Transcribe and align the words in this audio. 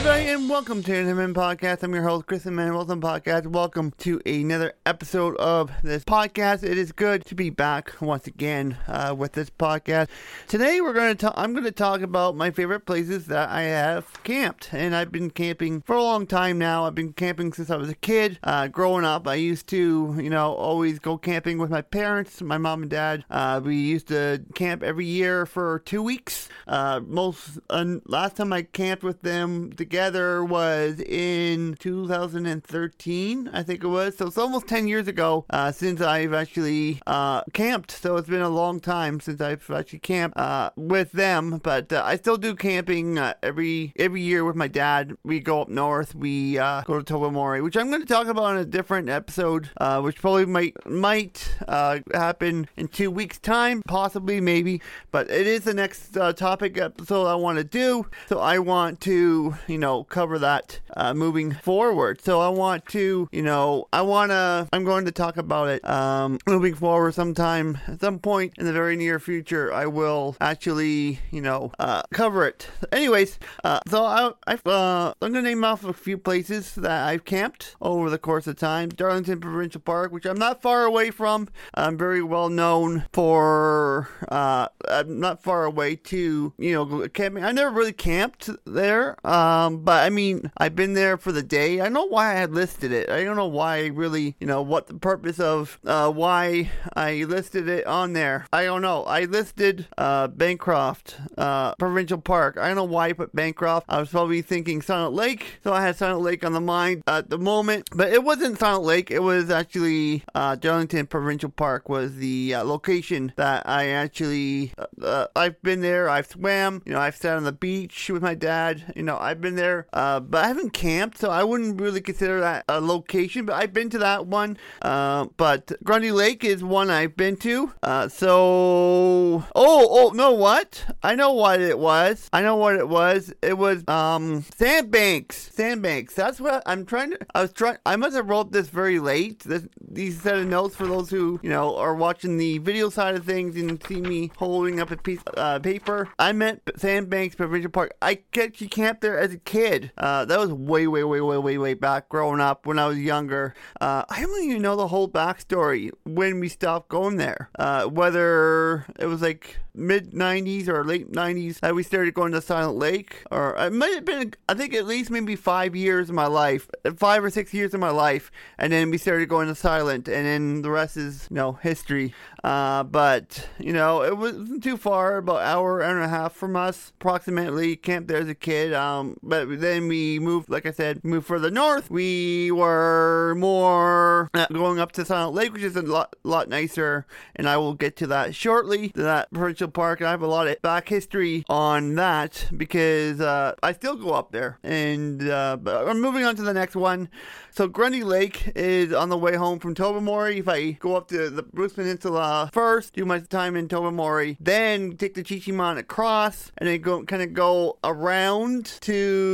Everybody, 0.00 0.30
and 0.30 0.48
welcome 0.48 0.82
to 0.82 1.04
the 1.04 1.14
Man 1.14 1.34
Podcast. 1.34 1.82
I'm 1.82 1.92
your 1.92 2.02
host, 2.02 2.24
Chris 2.24 2.46
and 2.46 2.56
Man 2.56 2.72
Wilson 2.72 3.02
Podcast. 3.02 3.46
Welcome 3.46 3.92
to 3.98 4.18
another 4.24 4.72
episode 4.86 5.36
of 5.36 5.70
this 5.82 6.04
podcast. 6.04 6.62
It 6.62 6.78
is 6.78 6.90
good 6.90 7.26
to 7.26 7.34
be 7.34 7.50
back 7.50 8.00
once 8.00 8.26
again 8.26 8.78
uh, 8.88 9.14
with 9.14 9.32
this 9.32 9.50
podcast. 9.50 10.08
Today, 10.48 10.80
we're 10.80 10.94
going 10.94 11.14
to 11.14 11.26
talk. 11.26 11.34
I'm 11.36 11.52
going 11.52 11.64
to 11.64 11.70
talk 11.70 12.00
about 12.00 12.34
my 12.34 12.50
favorite 12.50 12.86
places 12.86 13.26
that 13.26 13.50
I 13.50 13.64
have 13.64 14.22
camped, 14.22 14.72
and 14.72 14.96
I've 14.96 15.12
been 15.12 15.28
camping 15.28 15.82
for 15.82 15.96
a 15.96 16.02
long 16.02 16.26
time 16.26 16.56
now. 16.56 16.86
I've 16.86 16.94
been 16.94 17.12
camping 17.12 17.52
since 17.52 17.68
I 17.68 17.76
was 17.76 17.90
a 17.90 17.94
kid. 17.94 18.38
Uh, 18.42 18.68
growing 18.68 19.04
up, 19.04 19.28
I 19.28 19.34
used 19.34 19.66
to, 19.66 20.16
you 20.18 20.30
know, 20.30 20.54
always 20.54 20.98
go 20.98 21.18
camping 21.18 21.58
with 21.58 21.68
my 21.68 21.82
parents, 21.82 22.40
my 22.40 22.56
mom 22.56 22.80
and 22.80 22.90
dad. 22.90 23.26
Uh, 23.28 23.60
we 23.62 23.76
used 23.76 24.08
to 24.08 24.42
camp 24.54 24.82
every 24.82 25.04
year 25.04 25.44
for 25.44 25.80
two 25.80 26.02
weeks. 26.02 26.48
Uh, 26.66 27.00
most 27.06 27.58
uh, 27.68 27.84
last 28.06 28.36
time 28.36 28.54
I 28.54 28.62
camped 28.62 29.02
with 29.02 29.20
them 29.20 29.68
together 29.90 30.44
was 30.44 31.00
in 31.00 31.74
2013, 31.80 33.50
I 33.52 33.62
think 33.64 33.82
it 33.82 33.88
was. 33.88 34.16
So 34.16 34.28
it's 34.28 34.38
almost 34.38 34.68
10 34.68 34.86
years 34.86 35.08
ago 35.08 35.44
uh, 35.50 35.72
since 35.72 36.00
I've 36.00 36.32
actually 36.32 37.02
uh, 37.08 37.42
camped. 37.52 37.90
So 37.90 38.16
it's 38.16 38.28
been 38.28 38.40
a 38.40 38.48
long 38.48 38.78
time 38.78 39.18
since 39.18 39.40
I've 39.40 39.68
actually 39.68 39.98
camped 39.98 40.36
uh, 40.38 40.70
with 40.76 41.10
them. 41.10 41.58
But 41.60 41.92
uh, 41.92 42.04
I 42.04 42.14
still 42.14 42.36
do 42.36 42.54
camping 42.54 43.18
uh, 43.18 43.34
every 43.42 43.92
every 43.96 44.20
year 44.20 44.44
with 44.44 44.54
my 44.54 44.68
dad. 44.68 45.16
We 45.24 45.40
go 45.40 45.62
up 45.62 45.68
north. 45.68 46.14
We 46.14 46.56
uh, 46.56 46.82
go 46.82 47.00
to 47.00 47.04
Tobermory, 47.04 47.60
which 47.60 47.76
I'm 47.76 47.88
going 47.88 48.02
to 48.02 48.06
talk 48.06 48.28
about 48.28 48.54
in 48.54 48.58
a 48.58 48.64
different 48.64 49.08
episode, 49.08 49.70
which 50.02 50.20
probably 50.20 50.46
might 50.46 50.76
might 50.86 51.52
happen 51.68 52.68
in 52.76 52.86
two 52.86 53.10
weeks' 53.10 53.40
time, 53.40 53.82
possibly, 53.88 54.40
maybe. 54.40 54.80
But 55.10 55.28
it 55.30 55.48
is 55.48 55.64
the 55.64 55.74
next 55.74 56.12
topic 56.36 56.78
episode 56.78 57.26
I 57.26 57.34
want 57.34 57.58
to 57.58 57.64
do. 57.64 58.06
So 58.28 58.38
I 58.38 58.60
want 58.60 59.00
to, 59.00 59.56
you 59.66 59.79
know, 59.80 60.04
cover 60.04 60.38
that 60.38 60.80
uh, 60.96 61.14
moving 61.14 61.52
forward. 61.52 62.20
So 62.20 62.40
I 62.40 62.48
want 62.48 62.86
to, 62.86 63.28
you 63.32 63.42
know, 63.42 63.88
I 63.92 64.02
want 64.02 64.30
to, 64.30 64.68
I'm 64.72 64.84
going 64.84 65.06
to 65.06 65.12
talk 65.12 65.36
about 65.36 65.68
it 65.68 65.88
um, 65.88 66.38
moving 66.46 66.74
forward 66.74 67.14
sometime, 67.14 67.78
at 67.88 68.00
some 68.00 68.18
point 68.18 68.54
in 68.58 68.66
the 68.66 68.72
very 68.72 68.96
near 68.96 69.18
future. 69.18 69.72
I 69.72 69.86
will 69.86 70.36
actually, 70.40 71.20
you 71.30 71.40
know, 71.40 71.72
uh, 71.78 72.02
cover 72.12 72.46
it. 72.46 72.68
Anyways, 72.92 73.38
uh, 73.64 73.80
so 73.88 74.04
I, 74.04 74.32
I, 74.46 74.54
uh, 74.68 75.14
I'm 75.22 75.32
going 75.32 75.44
to 75.44 75.50
name 75.50 75.64
off 75.64 75.84
a 75.84 75.92
few 75.92 76.18
places 76.18 76.74
that 76.76 77.08
I've 77.08 77.24
camped 77.24 77.76
over 77.80 78.10
the 78.10 78.18
course 78.18 78.46
of 78.46 78.56
time. 78.56 78.90
Darlington 78.90 79.40
Provincial 79.40 79.80
Park, 79.80 80.12
which 80.12 80.26
I'm 80.26 80.38
not 80.38 80.62
far 80.62 80.84
away 80.84 81.10
from. 81.10 81.48
I'm 81.74 81.96
very 81.96 82.22
well 82.22 82.50
known 82.50 83.06
for, 83.12 84.08
uh, 84.28 84.68
I'm 84.88 85.18
not 85.18 85.42
far 85.42 85.64
away 85.64 85.96
to, 85.96 86.52
you 86.58 86.72
know, 86.72 87.08
camping. 87.08 87.44
I 87.44 87.52
never 87.52 87.70
really 87.70 87.92
camped 87.92 88.50
there. 88.66 89.16
Um, 89.26 89.69
but 89.78 90.04
I 90.04 90.10
mean, 90.10 90.50
I've 90.56 90.76
been 90.76 90.94
there 90.94 91.16
for 91.16 91.32
the 91.32 91.42
day. 91.42 91.80
I 91.80 91.88
know 91.88 92.04
why 92.04 92.32
I 92.32 92.34
had 92.34 92.52
listed 92.52 92.92
it. 92.92 93.10
I 93.10 93.24
don't 93.24 93.36
know 93.36 93.46
why 93.46 93.86
really, 93.86 94.36
you 94.40 94.46
know, 94.46 94.62
what 94.62 94.86
the 94.86 94.94
purpose 94.94 95.40
of, 95.40 95.78
uh, 95.86 96.10
why 96.10 96.70
I 96.94 97.24
listed 97.24 97.68
it 97.68 97.86
on 97.86 98.12
there. 98.12 98.46
I 98.52 98.64
don't 98.64 98.82
know. 98.82 99.04
I 99.04 99.24
listed, 99.24 99.86
uh, 99.98 100.28
Bancroft, 100.28 101.16
uh, 101.38 101.74
Provincial 101.76 102.18
Park. 102.18 102.58
I 102.58 102.66
don't 102.68 102.76
know 102.76 102.84
why 102.84 103.08
I 103.08 103.12
put 103.12 103.34
Bancroft. 103.34 103.86
I 103.88 104.00
was 104.00 104.10
probably 104.10 104.42
thinking 104.42 104.82
Silent 104.82 105.14
Lake. 105.14 105.60
So 105.64 105.72
I 105.72 105.82
had 105.82 105.96
Silent 105.96 106.22
Lake 106.22 106.44
on 106.44 106.52
the 106.52 106.60
mind 106.60 107.02
at 107.06 107.30
the 107.30 107.38
moment, 107.38 107.88
but 107.92 108.12
it 108.12 108.22
wasn't 108.24 108.58
Silent 108.58 108.84
Lake. 108.84 109.10
It 109.10 109.22
was 109.22 109.50
actually, 109.50 110.24
uh, 110.34 110.56
Darlington 110.56 111.06
Provincial 111.06 111.50
Park 111.50 111.88
was 111.88 112.16
the 112.16 112.54
uh, 112.54 112.64
location 112.64 113.32
that 113.36 113.68
I 113.68 113.88
actually, 113.88 114.72
uh, 114.78 114.86
uh, 115.04 115.26
I've 115.36 115.60
been 115.62 115.80
there. 115.80 116.08
I've 116.08 116.26
swam, 116.26 116.82
you 116.84 116.92
know, 116.92 117.00
I've 117.00 117.16
sat 117.16 117.36
on 117.36 117.44
the 117.44 117.52
beach 117.52 118.10
with 118.10 118.22
my 118.22 118.34
dad. 118.34 118.92
You 118.96 119.02
know, 119.02 119.18
I've 119.18 119.40
been 119.40 119.56
there, 119.60 119.86
uh, 119.92 120.20
but 120.20 120.44
I 120.44 120.48
haven't 120.48 120.72
camped, 120.72 121.18
so 121.18 121.30
I 121.30 121.44
wouldn't 121.44 121.80
really 121.80 122.00
consider 122.00 122.40
that 122.40 122.64
a 122.68 122.80
location. 122.80 123.44
But 123.44 123.56
I've 123.56 123.72
been 123.72 123.90
to 123.90 123.98
that 123.98 124.26
one. 124.26 124.56
Uh, 124.80 125.26
but 125.36 125.72
Grundy 125.84 126.10
Lake 126.10 126.44
is 126.44 126.64
one 126.64 126.90
I've 126.90 127.16
been 127.16 127.36
to. 127.38 127.72
Uh, 127.82 128.08
so, 128.08 129.44
oh, 129.54 129.88
oh, 129.90 130.12
no, 130.14 130.32
what? 130.32 130.84
I 131.02 131.14
know 131.14 131.32
what 131.32 131.60
it 131.60 131.78
was. 131.78 132.28
I 132.32 132.42
know 132.42 132.56
what 132.56 132.76
it 132.76 132.88
was. 132.88 133.32
It 133.42 133.58
was 133.58 133.86
um 133.88 134.44
sandbanks. 134.56 135.52
Sandbanks. 135.52 136.14
That's 136.14 136.40
what 136.40 136.62
I'm 136.66 136.86
trying 136.86 137.10
to. 137.10 137.18
I 137.34 137.42
was 137.42 137.52
trying. 137.52 137.78
I 137.84 137.96
must 137.96 138.16
have 138.16 138.28
wrote 138.28 138.52
this 138.52 138.68
very 138.68 138.98
late. 138.98 139.40
This, 139.40 139.66
these 139.80 140.20
set 140.22 140.38
of 140.38 140.46
notes 140.46 140.76
for 140.76 140.86
those 140.86 141.10
who 141.10 141.40
you 141.42 141.50
know 141.50 141.76
are 141.76 141.94
watching 141.94 142.36
the 142.36 142.58
video 142.58 142.88
side 142.88 143.14
of 143.14 143.24
things 143.24 143.56
and 143.56 143.82
see 143.84 144.00
me 144.00 144.30
holding 144.36 144.80
up 144.80 144.90
a 144.90 144.96
piece 144.96 145.20
of 145.26 145.34
uh, 145.36 145.58
paper. 145.58 146.08
I 146.18 146.32
meant 146.32 146.62
Sandbanks 146.76 147.36
Provincial 147.36 147.70
Park. 147.70 147.92
I 148.00 148.20
actually 148.38 148.68
camped 148.68 149.00
there 149.02 149.18
as 149.18 149.34
a 149.34 149.38
kid. 149.50 149.90
Uh, 149.98 150.24
that 150.24 150.38
was 150.38 150.52
way, 150.52 150.86
way, 150.86 151.02
way, 151.02 151.20
way, 151.20 151.36
way, 151.36 151.58
way 151.58 151.74
back 151.74 152.08
growing 152.08 152.40
up 152.40 152.66
when 152.66 152.78
I 152.78 152.86
was 152.86 152.98
younger. 152.98 153.52
Uh, 153.80 154.04
I 154.08 154.20
don't 154.20 154.44
even 154.44 154.62
know 154.62 154.76
the 154.76 154.86
whole 154.86 155.08
backstory 155.08 155.90
when 156.04 156.38
we 156.38 156.48
stopped 156.48 156.88
going 156.88 157.16
there. 157.16 157.50
Uh, 157.58 157.86
whether 157.86 158.86
it 158.98 159.06
was 159.06 159.22
like 159.22 159.58
mid 159.74 160.12
90s 160.12 160.68
or 160.68 160.84
late 160.84 161.10
90s 161.10 161.60
that 161.60 161.74
we 161.74 161.82
started 161.82 162.14
going 162.14 162.32
to 162.32 162.40
Silent 162.40 162.78
Lake, 162.78 163.24
or 163.30 163.56
it 163.56 163.72
might 163.72 163.94
have 163.94 164.04
been, 164.04 164.34
I 164.48 164.54
think, 164.54 164.74
at 164.74 164.86
least 164.86 165.10
maybe 165.10 165.36
five 165.36 165.74
years 165.74 166.08
of 166.08 166.14
my 166.14 166.26
life, 166.26 166.68
five 166.96 167.24
or 167.24 167.30
six 167.30 167.52
years 167.52 167.74
of 167.74 167.80
my 167.80 167.90
life, 167.90 168.30
and 168.58 168.72
then 168.72 168.90
we 168.90 168.98
started 168.98 169.28
going 169.28 169.48
to 169.48 169.54
Silent, 169.54 170.08
and 170.08 170.26
then 170.26 170.62
the 170.62 170.70
rest 170.70 170.96
is, 170.96 171.26
you 171.30 171.36
know, 171.36 171.52
history. 171.54 172.14
Uh, 172.42 172.82
but, 172.84 173.48
you 173.58 173.72
know, 173.72 174.02
it 174.02 174.16
wasn't 174.16 174.62
too 174.62 174.76
far, 174.76 175.16
about 175.16 175.42
hour, 175.42 175.82
hour 175.82 175.96
and 175.96 176.04
a 176.04 176.08
half 176.08 176.34
from 176.34 176.56
us, 176.56 176.92
approximately. 177.00 177.76
Camped 177.76 178.08
there 178.08 178.18
as 178.18 178.28
a 178.28 178.34
kid. 178.34 178.72
Um, 178.72 179.16
but 179.22 179.39
then 179.46 179.88
we 179.88 180.18
moved, 180.18 180.48
like 180.48 180.66
I 180.66 180.72
said, 180.72 181.04
moved 181.04 181.26
further 181.26 181.50
north. 181.50 181.90
We 181.90 182.50
were 182.50 183.34
more 183.38 184.30
uh, 184.34 184.46
going 184.52 184.78
up 184.78 184.92
to 184.92 185.04
Silent 185.04 185.34
Lake, 185.34 185.52
which 185.52 185.62
is 185.62 185.76
a 185.76 185.82
lot, 185.82 186.16
lot 186.24 186.48
nicer, 186.48 187.06
and 187.36 187.48
I 187.48 187.56
will 187.56 187.74
get 187.74 187.96
to 187.96 188.06
that 188.08 188.34
shortly. 188.34 188.92
That 188.94 189.32
provincial 189.32 189.68
park, 189.68 190.00
and 190.00 190.08
I 190.08 190.10
have 190.10 190.22
a 190.22 190.26
lot 190.26 190.48
of 190.48 190.60
back 190.62 190.88
history 190.88 191.44
on 191.48 191.94
that 191.96 192.46
because 192.56 193.20
uh, 193.20 193.54
I 193.62 193.72
still 193.72 193.96
go 193.96 194.12
up 194.12 194.32
there. 194.32 194.58
And 194.62 195.28
uh, 195.28 195.58
I'm 195.66 196.00
moving 196.00 196.24
on 196.24 196.36
to 196.36 196.42
the 196.42 196.54
next 196.54 196.76
one. 196.76 197.08
So 197.52 197.66
Grundy 197.66 198.04
Lake 198.04 198.52
is 198.54 198.92
on 198.92 199.08
the 199.08 199.18
way 199.18 199.36
home 199.36 199.58
from 199.58 199.74
Tobermory. 199.74 200.38
If 200.38 200.48
I 200.48 200.72
go 200.72 200.96
up 200.96 201.08
to 201.08 201.30
the 201.30 201.42
Bruce 201.42 201.72
Peninsula 201.72 202.50
first, 202.52 202.94
do 202.94 203.04
my 203.04 203.18
time 203.18 203.56
in 203.56 203.68
Tobermory, 203.68 204.36
then 204.40 204.96
take 204.96 205.14
the 205.14 205.24
Chi-Cheemaun 205.24 205.76
across, 205.78 206.52
and 206.58 206.68
then 206.68 206.80
go 206.80 207.02
kind 207.04 207.22
of 207.22 207.32
go 207.34 207.78
around 207.82 208.66
to 208.82 209.29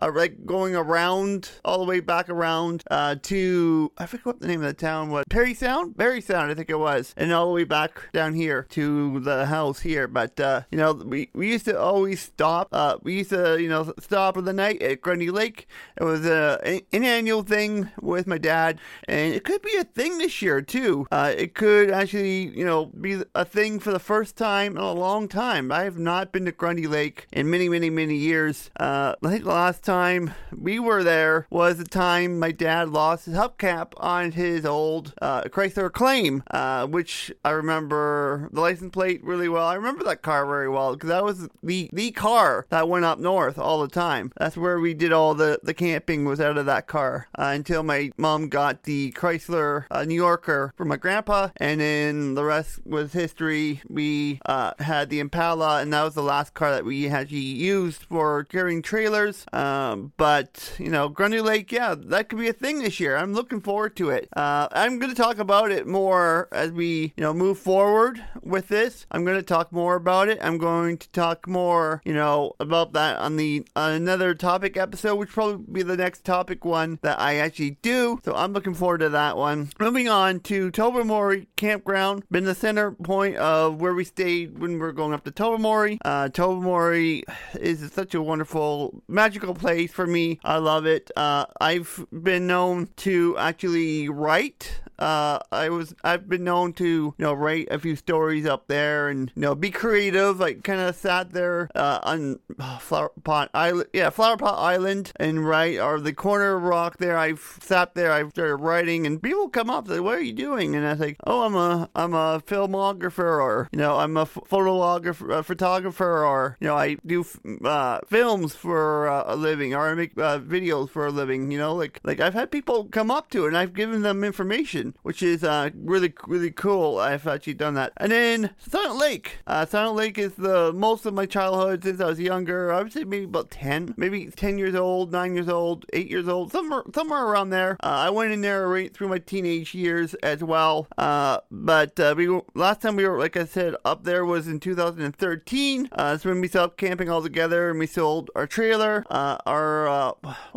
uh, 0.00 0.12
like 0.14 0.46
going 0.46 0.74
around 0.76 1.50
all 1.64 1.78
the 1.78 1.84
way 1.84 2.00
back 2.00 2.28
around 2.28 2.82
uh, 2.90 3.16
to 3.22 3.92
I 3.98 4.06
forget 4.06 4.26
what 4.26 4.40
the 4.40 4.46
name 4.46 4.60
of 4.62 4.66
the 4.66 4.74
town 4.74 5.10
was. 5.10 5.24
Parry 5.30 5.54
Sound, 5.54 5.96
Parry 5.96 6.20
Sound, 6.20 6.50
I 6.50 6.54
think 6.54 6.70
it 6.70 6.78
was, 6.78 7.14
and 7.16 7.32
all 7.32 7.46
the 7.46 7.52
way 7.52 7.64
back 7.64 8.12
down 8.12 8.34
here 8.34 8.66
to 8.70 9.20
the 9.20 9.46
house 9.46 9.80
here. 9.80 10.08
But 10.08 10.38
uh, 10.40 10.62
you 10.70 10.78
know, 10.78 10.92
we 10.92 11.30
we 11.34 11.48
used 11.50 11.64
to 11.66 11.78
always 11.78 12.20
stop. 12.20 12.68
Uh, 12.72 12.98
we 13.02 13.14
used 13.18 13.30
to 13.30 13.60
you 13.60 13.68
know 13.68 13.92
stop 14.00 14.34
for 14.34 14.42
the 14.42 14.52
night 14.52 14.82
at 14.82 15.00
Grundy 15.00 15.30
Lake. 15.30 15.68
It 15.96 16.04
was 16.04 16.26
a 16.26 16.82
an 16.92 17.04
annual 17.04 17.42
thing 17.42 17.90
with 18.00 18.26
my 18.26 18.38
dad, 18.38 18.78
and 19.08 19.34
it 19.34 19.44
could 19.44 19.62
be 19.62 19.76
a 19.76 19.84
thing 19.84 20.18
this 20.18 20.42
year 20.42 20.60
too. 20.60 21.06
Uh, 21.10 21.32
it 21.36 21.54
could 21.54 21.90
actually, 21.90 22.56
you 22.56 22.64
know, 22.64 22.86
be 22.86 23.22
a 23.34 23.44
thing 23.44 23.78
for 23.78 23.92
the 23.92 23.98
first 23.98 24.36
time 24.36 24.76
in 24.76 24.82
a 24.82 24.92
long 24.92 25.28
time. 25.28 25.70
I 25.72 25.84
have 25.84 25.98
not 25.98 26.32
been 26.32 26.44
to 26.46 26.52
Grundy 26.52 26.86
Lake 26.86 27.26
in 27.32 27.50
many, 27.50 27.68
many, 27.68 27.90
many 27.90 28.16
years. 28.16 28.70
Uh, 28.78 29.14
think 29.34 29.44
the 29.44 29.50
last 29.50 29.82
time 29.82 30.32
we 30.56 30.78
were 30.78 31.02
there 31.02 31.44
was 31.50 31.78
the 31.78 31.84
time 31.84 32.38
my 32.38 32.52
dad 32.52 32.88
lost 32.88 33.24
his 33.24 33.34
hubcap 33.34 33.92
on 33.96 34.30
his 34.30 34.64
old 34.64 35.12
uh, 35.20 35.42
Chrysler 35.42 35.86
Acclaim, 35.86 36.44
uh, 36.52 36.86
which 36.86 37.32
I 37.44 37.50
remember 37.50 38.48
the 38.52 38.60
license 38.60 38.92
plate 38.92 39.24
really 39.24 39.48
well. 39.48 39.66
I 39.66 39.74
remember 39.74 40.04
that 40.04 40.22
car 40.22 40.46
very 40.46 40.68
well 40.68 40.92
because 40.92 41.08
that 41.08 41.24
was 41.24 41.48
the 41.64 41.90
the 41.92 42.12
car 42.12 42.66
that 42.70 42.88
went 42.88 43.06
up 43.06 43.18
north 43.18 43.58
all 43.58 43.82
the 43.82 43.88
time. 43.88 44.30
That's 44.36 44.56
where 44.56 44.78
we 44.78 44.94
did 44.94 45.12
all 45.12 45.34
the 45.34 45.58
the 45.64 45.74
camping 45.74 46.24
was 46.26 46.40
out 46.40 46.56
of 46.56 46.66
that 46.66 46.86
car. 46.86 47.26
Uh, 47.36 47.50
until 47.54 47.82
my 47.82 48.12
mom 48.16 48.48
got 48.48 48.84
the 48.84 49.10
Chrysler 49.12 49.86
uh, 49.90 50.04
New 50.04 50.14
Yorker 50.14 50.72
for 50.76 50.84
my 50.84 50.96
grandpa, 50.96 51.48
and 51.56 51.80
then 51.80 52.34
the 52.34 52.44
rest 52.44 52.86
was 52.86 53.12
history. 53.12 53.80
We 53.88 54.38
uh, 54.46 54.74
had 54.78 55.10
the 55.10 55.18
Impala, 55.18 55.80
and 55.80 55.92
that 55.92 56.04
was 56.04 56.14
the 56.14 56.22
last 56.22 56.54
car 56.54 56.70
that 56.70 56.84
we 56.84 57.08
actually 57.08 57.38
used 57.38 58.04
for 58.04 58.44
carrying 58.44 58.80
trailers 58.80 59.13
Um, 59.52 60.12
but 60.16 60.74
you 60.78 60.90
know, 60.90 61.08
Grundy 61.08 61.40
Lake, 61.40 61.72
yeah, 61.72 61.94
that 61.96 62.28
could 62.28 62.38
be 62.38 62.48
a 62.48 62.52
thing 62.52 62.80
this 62.80 63.00
year. 63.00 63.16
I'm 63.16 63.32
looking 63.32 63.60
forward 63.60 63.96
to 63.96 64.10
it. 64.10 64.28
Uh, 64.36 64.68
I'm 64.72 64.98
going 64.98 65.14
to 65.14 65.20
talk 65.20 65.38
about 65.38 65.70
it 65.70 65.86
more 65.86 66.48
as 66.52 66.72
we 66.72 67.12
you 67.16 67.22
know 67.22 67.32
move 67.32 67.58
forward 67.58 68.22
with 68.42 68.68
this. 68.68 69.06
I'm 69.10 69.24
going 69.24 69.36
to 69.36 69.42
talk 69.42 69.72
more 69.72 69.94
about 69.94 70.28
it. 70.28 70.38
I'm 70.40 70.58
going 70.58 70.98
to 70.98 71.08
talk 71.10 71.46
more, 71.48 72.02
you 72.04 72.14
know, 72.14 72.52
about 72.60 72.92
that 72.94 73.18
on 73.18 73.36
the 73.36 73.66
another 73.76 74.34
topic 74.34 74.76
episode, 74.76 75.16
which 75.16 75.30
probably 75.30 75.64
be 75.70 75.82
the 75.82 75.96
next 75.96 76.24
topic 76.24 76.64
one 76.64 76.98
that 77.02 77.20
I 77.20 77.36
actually 77.36 77.78
do. 77.82 78.20
So 78.24 78.34
I'm 78.34 78.52
looking 78.52 78.74
forward 78.74 78.98
to 78.98 79.08
that 79.10 79.36
one. 79.36 79.70
Moving 79.78 80.08
on 80.08 80.40
to 80.40 80.70
Tobermory 80.70 81.48
Campground, 81.56 82.24
been 82.30 82.44
the 82.44 82.54
center 82.54 82.92
point 82.92 83.36
of 83.36 83.80
where 83.80 83.94
we 83.94 84.04
stayed 84.04 84.58
when 84.58 84.78
we 84.78 84.86
are 84.86 84.92
going 84.92 85.12
up 85.12 85.24
to 85.24 85.30
Tobermory. 85.30 85.98
Uh, 86.04 86.28
Tobermory 86.28 87.24
is 87.60 87.92
such 87.92 88.14
a 88.14 88.22
wonderful, 88.22 89.02
magical 89.08 89.54
place 89.54 89.92
for 89.92 90.06
me. 90.06 90.38
I 90.44 90.58
love 90.58 90.86
it. 90.86 91.10
Uh, 91.16 91.46
I've 91.60 92.06
been 92.10 92.46
known 92.46 92.88
to 92.98 93.36
actually 93.38 94.08
write 94.08 94.80
uh, 94.98 95.38
I 95.50 95.68
was 95.68 95.94
I've 96.04 96.28
been 96.28 96.44
known 96.44 96.72
to 96.74 96.84
you 96.84 97.14
know 97.18 97.32
write 97.32 97.68
a 97.70 97.78
few 97.78 97.96
stories 97.96 98.46
up 98.46 98.68
there 98.68 99.08
and 99.08 99.32
you 99.34 99.42
know 99.42 99.54
be 99.54 99.70
creative. 99.70 100.40
Like 100.40 100.64
kind 100.64 100.80
of 100.80 100.94
sat 100.94 101.32
there 101.32 101.70
uh, 101.74 102.00
on 102.02 102.40
uh, 102.58 102.78
Flower 102.78 103.12
Pot 103.22 103.50
Island, 103.54 103.88
yeah, 103.92 104.10
Flower 104.10 104.36
Pot 104.36 104.58
Island, 104.58 105.12
and 105.16 105.46
right 105.46 105.78
or 105.78 106.00
the 106.00 106.12
corner 106.12 106.58
rock 106.58 106.98
there. 106.98 107.16
I 107.16 107.34
sat 107.60 107.94
there, 107.94 108.12
I 108.12 108.28
started 108.28 108.56
writing, 108.56 109.06
and 109.06 109.22
people 109.22 109.48
come 109.48 109.70
up 109.70 109.88
say, 109.88 110.00
"What 110.00 110.18
are 110.18 110.22
you 110.22 110.32
doing?" 110.32 110.74
And 110.74 110.86
I 110.86 110.94
like, 110.94 111.16
"Oh, 111.24 111.42
I'm 111.42 111.54
a 111.56 111.88
I'm 111.94 112.14
a 112.14 112.42
filmographer, 112.46 113.40
or 113.40 113.68
you 113.72 113.78
know, 113.78 113.98
I'm 113.98 114.16
a 114.16 114.26
photographer, 114.26 115.30
a 115.30 115.42
photographer, 115.42 116.24
or 116.24 116.56
you 116.60 116.68
know, 116.68 116.76
I 116.76 116.96
do 117.06 117.24
uh, 117.64 118.00
films 118.06 118.54
for 118.54 119.08
uh, 119.08 119.24
a 119.26 119.36
living, 119.36 119.74
or 119.74 119.88
I 119.88 119.94
make 119.94 120.18
uh, 120.18 120.38
videos 120.38 120.90
for 120.90 121.06
a 121.06 121.10
living. 121.10 121.50
You 121.50 121.58
know, 121.58 121.74
like 121.74 122.00
like 122.04 122.20
I've 122.20 122.34
had 122.34 122.50
people 122.50 122.84
come 122.84 123.10
up 123.10 123.30
to 123.30 123.44
it, 123.44 123.48
and 123.48 123.56
I've 123.56 123.74
given 123.74 124.02
them 124.02 124.24
information, 124.24 124.83
which 125.02 125.22
is 125.22 125.44
uh, 125.44 125.70
really 125.74 126.12
really 126.26 126.50
cool. 126.50 126.98
I've 126.98 127.26
actually 127.26 127.54
done 127.54 127.74
that. 127.74 127.92
And 127.96 128.12
then 128.12 128.50
Silent 128.58 128.98
Lake. 128.98 129.38
Uh, 129.46 129.66
Silent 129.66 129.96
Lake 129.96 130.18
is 130.18 130.34
the 130.34 130.72
most 130.72 131.06
of 131.06 131.14
my 131.14 131.26
childhood 131.26 131.84
since 131.84 132.00
I 132.00 132.06
was 132.06 132.20
younger. 132.20 132.72
I 132.72 132.82
would 132.82 132.92
say 132.92 133.04
maybe 133.04 133.24
about 133.24 133.50
ten, 133.50 133.94
maybe 133.96 134.26
ten 134.26 134.58
years 134.58 134.74
old, 134.74 135.12
nine 135.12 135.34
years 135.34 135.48
old, 135.48 135.86
eight 135.92 136.10
years 136.10 136.28
old, 136.28 136.52
somewhere 136.52 136.82
somewhere 136.94 137.24
around 137.26 137.50
there. 137.50 137.76
Uh, 137.82 137.86
I 138.06 138.10
went 138.10 138.32
in 138.32 138.40
there 138.40 138.68
right 138.68 138.92
through 138.92 139.08
my 139.08 139.18
teenage 139.18 139.74
years 139.74 140.14
as 140.14 140.42
well. 140.42 140.86
Uh, 140.98 141.38
but 141.50 141.98
uh, 141.98 142.14
we 142.16 142.28
last 142.54 142.82
time 142.82 142.96
we 142.96 143.06
were, 143.06 143.18
like 143.18 143.36
I 143.36 143.44
said, 143.44 143.74
up 143.84 144.04
there 144.04 144.24
was 144.24 144.48
in 144.48 144.60
2013. 144.60 145.88
Uh, 145.92 146.10
that's 146.10 146.24
when 146.24 146.40
we 146.40 146.48
stopped 146.48 146.76
camping 146.76 147.08
all 147.08 147.22
together 147.22 147.70
and 147.70 147.78
we 147.78 147.86
sold 147.86 148.30
our 148.34 148.46
trailer. 148.46 149.04
Uh, 149.10 149.38
our 149.46 149.88
I 149.88 150.14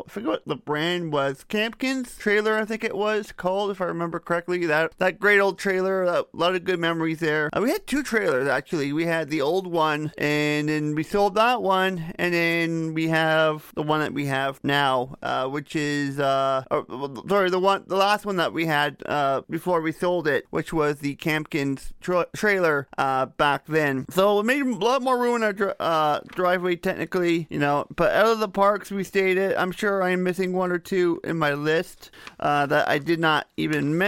forget 0.08 0.30
what 0.30 0.48
the 0.48 0.56
brand 0.56 1.12
was, 1.12 1.46
Campkins 1.48 2.18
trailer, 2.18 2.58
I 2.58 2.66
think 2.66 2.84
it 2.84 2.96
was 2.96 3.32
called, 3.32 3.72
if 3.72 3.82
I 3.82 3.86
remember 3.86 4.17
correctly. 4.20 4.66
That 4.66 4.94
that 4.98 5.20
great 5.20 5.40
old 5.40 5.60
trailer, 5.60 6.04
a 6.04 6.26
lot 6.34 6.56
of 6.56 6.64
good 6.64 6.80
memories 6.80 7.20
there. 7.20 7.50
Uh, 7.54 7.62
we 7.62 7.72
had 7.72 7.86
two 7.88 8.04
trailers 8.04 8.48
actually. 8.48 8.94
We 8.94 9.06
had 9.06 9.30
the 9.30 9.42
old 9.42 9.68
one, 9.68 10.12
and 10.18 10.70
then 10.70 10.96
we 10.96 11.04
sold 11.04 11.36
that 11.36 11.62
one, 11.62 12.14
and 12.16 12.34
then 12.34 12.94
we 12.94 13.08
have 13.10 13.72
the 13.76 13.84
one 13.84 14.00
that 14.02 14.14
we 14.14 14.26
have 14.26 14.60
now, 14.64 15.16
uh, 15.22 15.48
which 15.48 15.76
is 15.76 16.20
uh, 16.20 16.64
or, 16.72 16.86
sorry, 17.28 17.50
the 17.50 17.60
one, 17.60 17.84
the 17.88 17.96
last 17.96 18.26
one 18.26 18.38
that 18.38 18.54
we 18.54 18.66
had 18.66 19.02
uh, 19.06 19.42
before 19.50 19.82
we 19.82 19.92
sold 19.92 20.28
it, 20.28 20.46
which 20.50 20.74
was 20.74 21.00
the 21.00 21.16
Campkins 21.16 21.92
tra- 22.02 22.28
trailer 22.36 22.88
uh, 22.98 23.26
back 23.26 23.66
then. 23.68 24.06
So 24.10 24.40
it 24.40 24.44
made 24.44 24.62
a 24.62 24.76
lot 24.76 25.02
more 25.02 25.18
room 25.20 25.38
in 25.38 25.44
our 25.44 25.54
dri- 25.54 25.74
uh, 25.80 26.20
driveway, 26.28 26.76
technically, 26.76 27.48
you 27.50 27.60
know. 27.60 27.86
But 27.96 28.14
out 28.14 28.28
of 28.28 28.40
the 28.40 28.50
parks 28.50 28.92
we 28.92 29.04
stayed 29.04 29.38
at, 29.38 29.60
I'm 29.60 29.72
sure 29.72 30.04
I'm 30.04 30.24
missing 30.24 30.54
one 30.54 30.72
or 30.72 30.80
two 30.80 31.20
in 31.24 31.38
my 31.38 31.54
list 31.54 32.12
uh, 32.40 32.66
that 32.68 32.88
I 32.88 32.98
did 32.98 33.20
not 33.20 33.48
even 33.58 33.98
mention. 33.98 34.07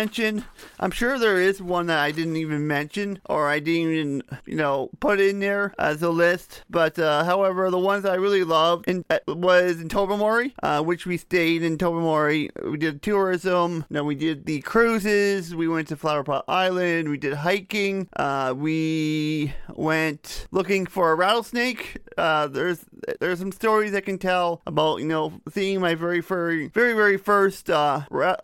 I'm 0.80 0.92
sure 0.92 1.20
there 1.20 1.40
is 1.40 1.62
one 1.62 1.88
that 1.88 2.00
I 2.00 2.12
didn't 2.12 2.38
even 2.38 2.68
mention 2.68 3.20
or 3.26 3.50
I 3.50 3.60
didn't 3.60 3.94
even, 3.94 4.24
you 4.46 4.56
know, 4.56 4.90
put 5.00 5.20
in 5.20 5.40
there 5.40 5.74
as 5.80 6.02
a 6.02 6.10
list. 6.10 6.64
But 6.70 6.98
uh, 7.00 7.24
however, 7.24 7.70
the 7.70 7.80
ones 7.80 8.06
I 8.06 8.16
really 8.16 8.44
loved 8.44 8.88
in, 8.88 9.04
uh, 9.10 9.20
was 9.28 9.82
in 9.82 9.90
Tobermory, 9.90 10.54
uh, 10.62 10.82
which 10.84 11.06
we 11.06 11.18
stayed 11.18 11.64
in 11.64 11.78
Tobermory. 11.78 12.50
We 12.64 12.78
did 12.78 13.02
tourism. 13.02 13.86
Then 13.90 14.06
we 14.06 14.16
did 14.16 14.46
the 14.46 14.62
cruises. 14.62 15.56
We 15.56 15.68
went 15.68 15.88
to 15.90 15.96
Flower 15.96 16.24
Pot 16.24 16.46
Island. 16.48 17.10
We 17.10 17.18
did 17.18 17.34
hiking. 17.34 18.08
Uh, 18.16 18.54
we 18.56 19.54
went 19.76 20.48
looking 20.52 20.86
for 20.86 21.12
a 21.12 21.16
rattlesnake. 21.16 21.98
Uh, 22.18 22.48
there's 22.48 22.84
there's 23.20 23.40
some 23.40 23.52
stories 23.52 23.94
I 23.94 24.02
can 24.02 24.18
tell 24.18 24.62
about 24.68 25.00
you 25.00 25.08
know 25.08 25.42
seeing 25.54 25.80
my 25.80 25.96
very 25.96 26.22
very 26.22 26.68
very 26.68 26.94
very 26.94 27.18
first 27.18 27.70
uh, 27.70 28.02
ra- 28.10 28.36